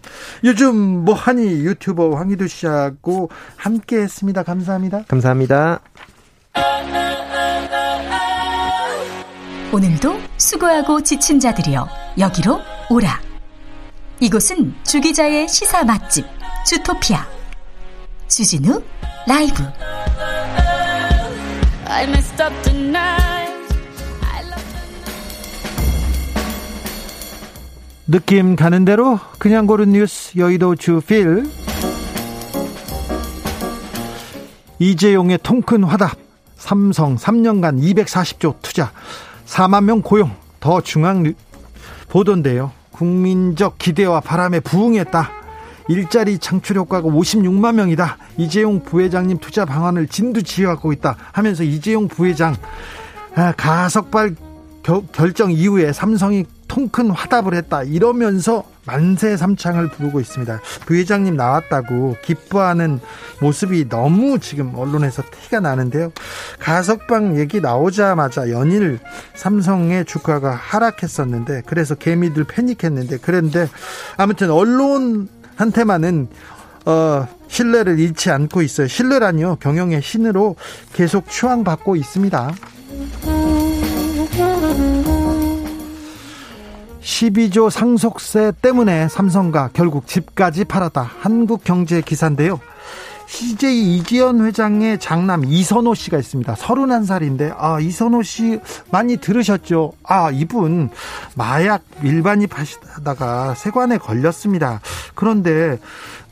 [0.43, 0.75] 요즘
[1.05, 4.43] 뭐하니 유튜버 황희도 씨하고 함께 했습니다.
[4.43, 5.03] 감사합니다.
[5.07, 5.79] 감사합니다.
[9.71, 11.87] 오늘도 수고하고 지친 자들이여
[12.17, 12.59] 여기로
[12.89, 13.21] 오라.
[14.19, 16.25] 이곳은 주기자의 시사 맛집
[16.65, 17.25] 주토피아
[18.27, 18.81] 주진우
[19.27, 19.63] 라이브
[28.11, 31.43] 느낌 가는 대로 그냥 고른 뉴스 여의도 주필.
[34.79, 36.17] 이재용의 통큰 화답.
[36.55, 38.91] 삼성 3년간 240조 투자.
[39.45, 40.31] 4만 명 고용.
[40.59, 41.31] 더 중앙
[42.07, 42.71] 보던데요.
[42.89, 45.29] 국민적 기대와 바람에 부응했다.
[45.89, 48.17] 일자리 창출 효과가 56만 명이다.
[48.37, 52.55] 이재용 부회장님 투자 방안을 진두지휘하고 있다 하면서 이재용 부회장
[53.35, 54.35] 아, 가석발
[55.11, 60.61] 결정 이후에 삼성이 통큰 화답을 했다 이러면서 만세 삼창을 부르고 있습니다.
[60.85, 63.01] 부회장님 나왔다고 기뻐하는
[63.41, 66.11] 모습이 너무 지금 언론에서 티가 나는데요.
[66.59, 68.99] 가석방 얘기 나오자마자 연일
[69.35, 73.67] 삼성의 주가가 하락했었는데 그래서 개미들 패닉했는데 그런데
[74.15, 76.29] 아무튼 언론한테만은
[76.85, 78.87] 어, 신뢰를 잃지 않고 있어요.
[78.87, 79.57] 신뢰라니요.
[79.57, 80.55] 경영의 신으로
[80.93, 82.53] 계속 추앙받고 있습니다.
[87.01, 91.09] 12조 상속세 때문에 삼성가 결국 집까지 팔았다.
[91.19, 92.59] 한국경제 기사인데요.
[93.29, 96.55] CJ 이기현 회장의 장남 이선호 씨가 있습니다.
[96.55, 98.59] 31살인데, 아, 이선호 씨
[98.89, 99.93] 많이 들으셨죠?
[100.03, 100.89] 아, 이분
[101.35, 104.81] 마약 일반입 하시다가 세관에 걸렸습니다.
[105.13, 105.79] 그런데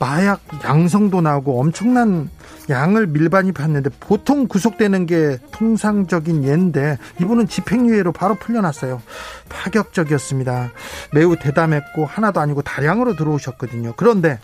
[0.00, 2.30] 마약 양성도 나오고 엄청난
[2.68, 9.00] 양을 밀반입했는데 보통 구속되는 게 통상적인 예인데 이분은 집행유예로 바로 풀려났어요.
[9.48, 10.72] 파격적이었습니다.
[11.14, 13.94] 매우 대담했고 하나도 아니고 다량으로 들어오셨거든요.
[13.96, 14.38] 그런데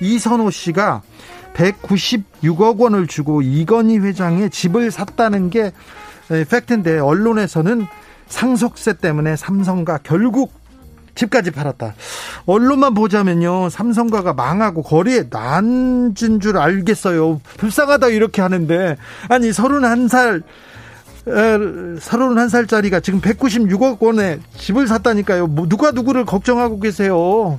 [0.00, 1.02] 이선호 씨가
[1.56, 5.72] 196억 원을 주고 이건희 회장의 집을 샀다는 게
[6.28, 7.86] 팩트인데 언론에서는
[8.26, 10.52] 상속세 때문에 삼성과 결국
[11.14, 11.94] 집까지 팔았다.
[12.44, 13.70] 언론만 보자면요.
[13.70, 17.40] 삼성가가 망하고 거리에 난진 줄 알겠어요.
[17.56, 18.96] 불쌍하다 이렇게 하는데
[19.28, 20.42] 아니 31살
[21.26, 25.46] 31살짜리가 지금 196억 원에 집을 샀다니까요.
[25.46, 27.58] 뭐 누가 누구를 걱정하고 계세요.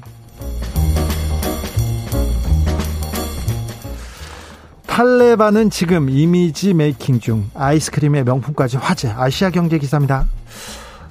[4.97, 10.25] 탈레반은 지금 이미지 메이킹 중 아이스크림의 명품까지 화제 아시아 경제 기사입니다.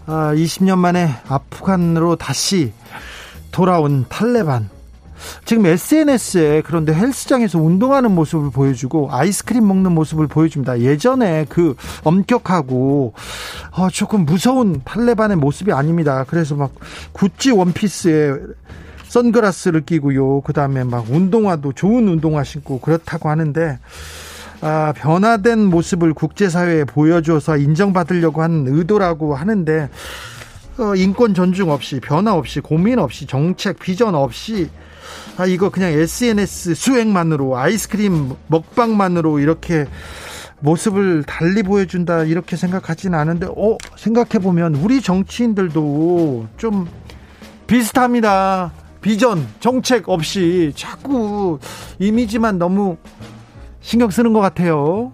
[0.07, 2.73] 아, 20년 만에 아프간으로 다시
[3.53, 4.71] 돌아온 탈레반
[5.45, 10.81] 지금 SNS에 그런데 헬스장에서 운동하는 모습을 보여주고 아이스크림 먹는 모습을 보여줍니다.
[10.81, 13.15] 예전에 그 엄격하고
[13.71, 16.25] 어, 조금 무서운 탈레반의 모습이 아닙니다.
[16.27, 16.73] 그래서 막
[17.13, 18.33] 구찌 원피스에
[19.09, 20.43] 선글라스를 끼고요.
[20.43, 23.79] 그 다음에 막 운동화도 좋은 운동화 신고 그렇다고 하는데
[24.61, 29.89] 아, 변화된 모습을 국제사회에 보여줘서 인정받으려고 하는 의도라고 하는데
[30.79, 34.69] 어, 인권 존중 없이 변화 없이 고민 없이 정책 비전 없이
[35.39, 39.87] 아 이거 그냥 SNS 수행만으로 아이스크림 먹방만으로 이렇게
[40.61, 46.89] 모습을 달리 보여준다 이렇게 생각하지는 않은데 어 생각해 보면 우리 정치인들도 좀
[47.67, 48.73] 비슷합니다.
[49.07, 51.61] 비전 정책 없이 자꾸
[52.01, 52.97] 이미지만 너무
[53.81, 55.13] 신경 쓰는 것 같아요.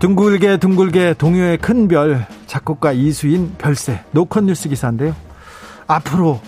[0.00, 2.26] 둥글게 둥글게 동요의 큰 별.
[2.46, 4.04] 작곡가 이수인 별세.
[4.10, 5.16] 노컷 뉴스 기사인데요.
[5.86, 6.42] 앞으로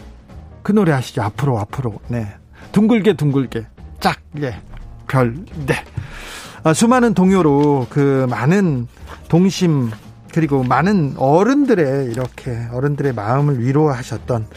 [0.62, 1.22] 그 노래 아시죠?
[1.22, 1.94] 앞으로 앞으로.
[2.08, 2.34] 네.
[2.72, 3.66] 둥글게 둥글게.
[4.00, 4.60] 짝예.
[5.08, 5.74] 별네.
[6.64, 8.88] 아, 수많은 동요로 그 많은
[9.28, 9.90] 동심
[10.36, 14.48] 그리고 많은 어른들의 이렇게 어른들의 마음을 위로하셨던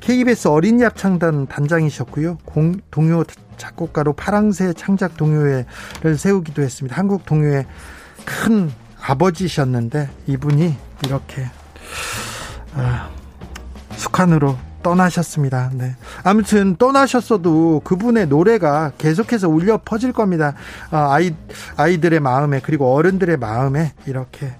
[0.00, 2.38] KBS 어린이 합창단 단장이셨고요.
[2.44, 3.22] 공, 동요
[3.56, 6.96] 작곡가로 파랑새 창작 동요회를 세우기도 했습니다.
[6.96, 7.66] 한국 동요회
[8.24, 10.74] 큰 아버지셨는데 이분이
[11.06, 11.44] 이렇게
[12.74, 13.08] 아,
[13.92, 15.70] 숙한으로 떠나셨습니다.
[15.74, 15.94] 네.
[16.24, 20.54] 아무튼 떠나셨어도 그분의 노래가 계속해서 울려 퍼질 겁니다.
[20.90, 21.32] 아, 아이
[21.76, 24.52] 아이들의 마음에 그리고 어른들의 마음에 이렇게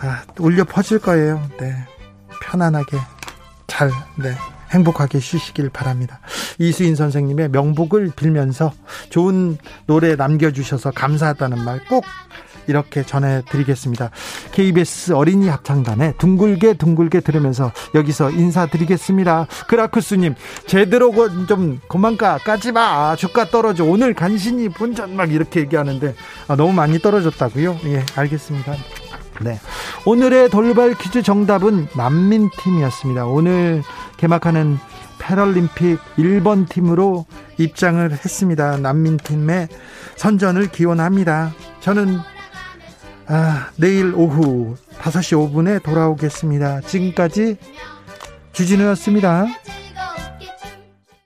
[0.00, 1.42] 아, 울려 퍼질 거예요.
[1.58, 1.74] 네.
[2.42, 2.98] 편안하게
[3.66, 4.34] 잘 네.
[4.70, 6.20] 행복하게 쉬시길 바랍니다.
[6.58, 8.72] 이수인 선생님의 명복을 빌면서
[9.08, 12.04] 좋은 노래 남겨주셔서 감사하다는 말 꼭
[12.68, 14.10] 이렇게 전해드리겠습니다.
[14.52, 19.46] KBS 어린이 합창단에 둥글게 둥글게 들으면서 여기서 인사드리겠습니다.
[19.68, 20.34] 그라쿠스님
[20.66, 21.10] 제대로
[21.46, 26.14] 좀 그만 가 까지 마 주가 떨어져 오늘 간신히 본전 막 이렇게 얘기하는데
[26.46, 27.78] 아, 너무 많이 떨어졌다고요?
[27.86, 28.74] 예 알겠습니다.
[29.40, 29.60] 네.
[30.04, 33.26] 오늘의 돌발 퀴즈 정답은 만민팀이었습니다.
[33.26, 33.82] 오늘
[34.16, 34.78] 개막하는
[35.18, 37.26] 패럴림픽 1번 팀으로
[37.58, 38.76] 입장을 했습니다.
[38.78, 39.68] 난민팀의
[40.16, 41.52] 선전을 기원합니다.
[41.80, 42.18] 저는
[43.26, 46.80] 아, 내일 오후 5시 5분에 돌아오겠습니다.
[46.82, 47.58] 지금까지
[48.52, 49.46] 주진우였습니다.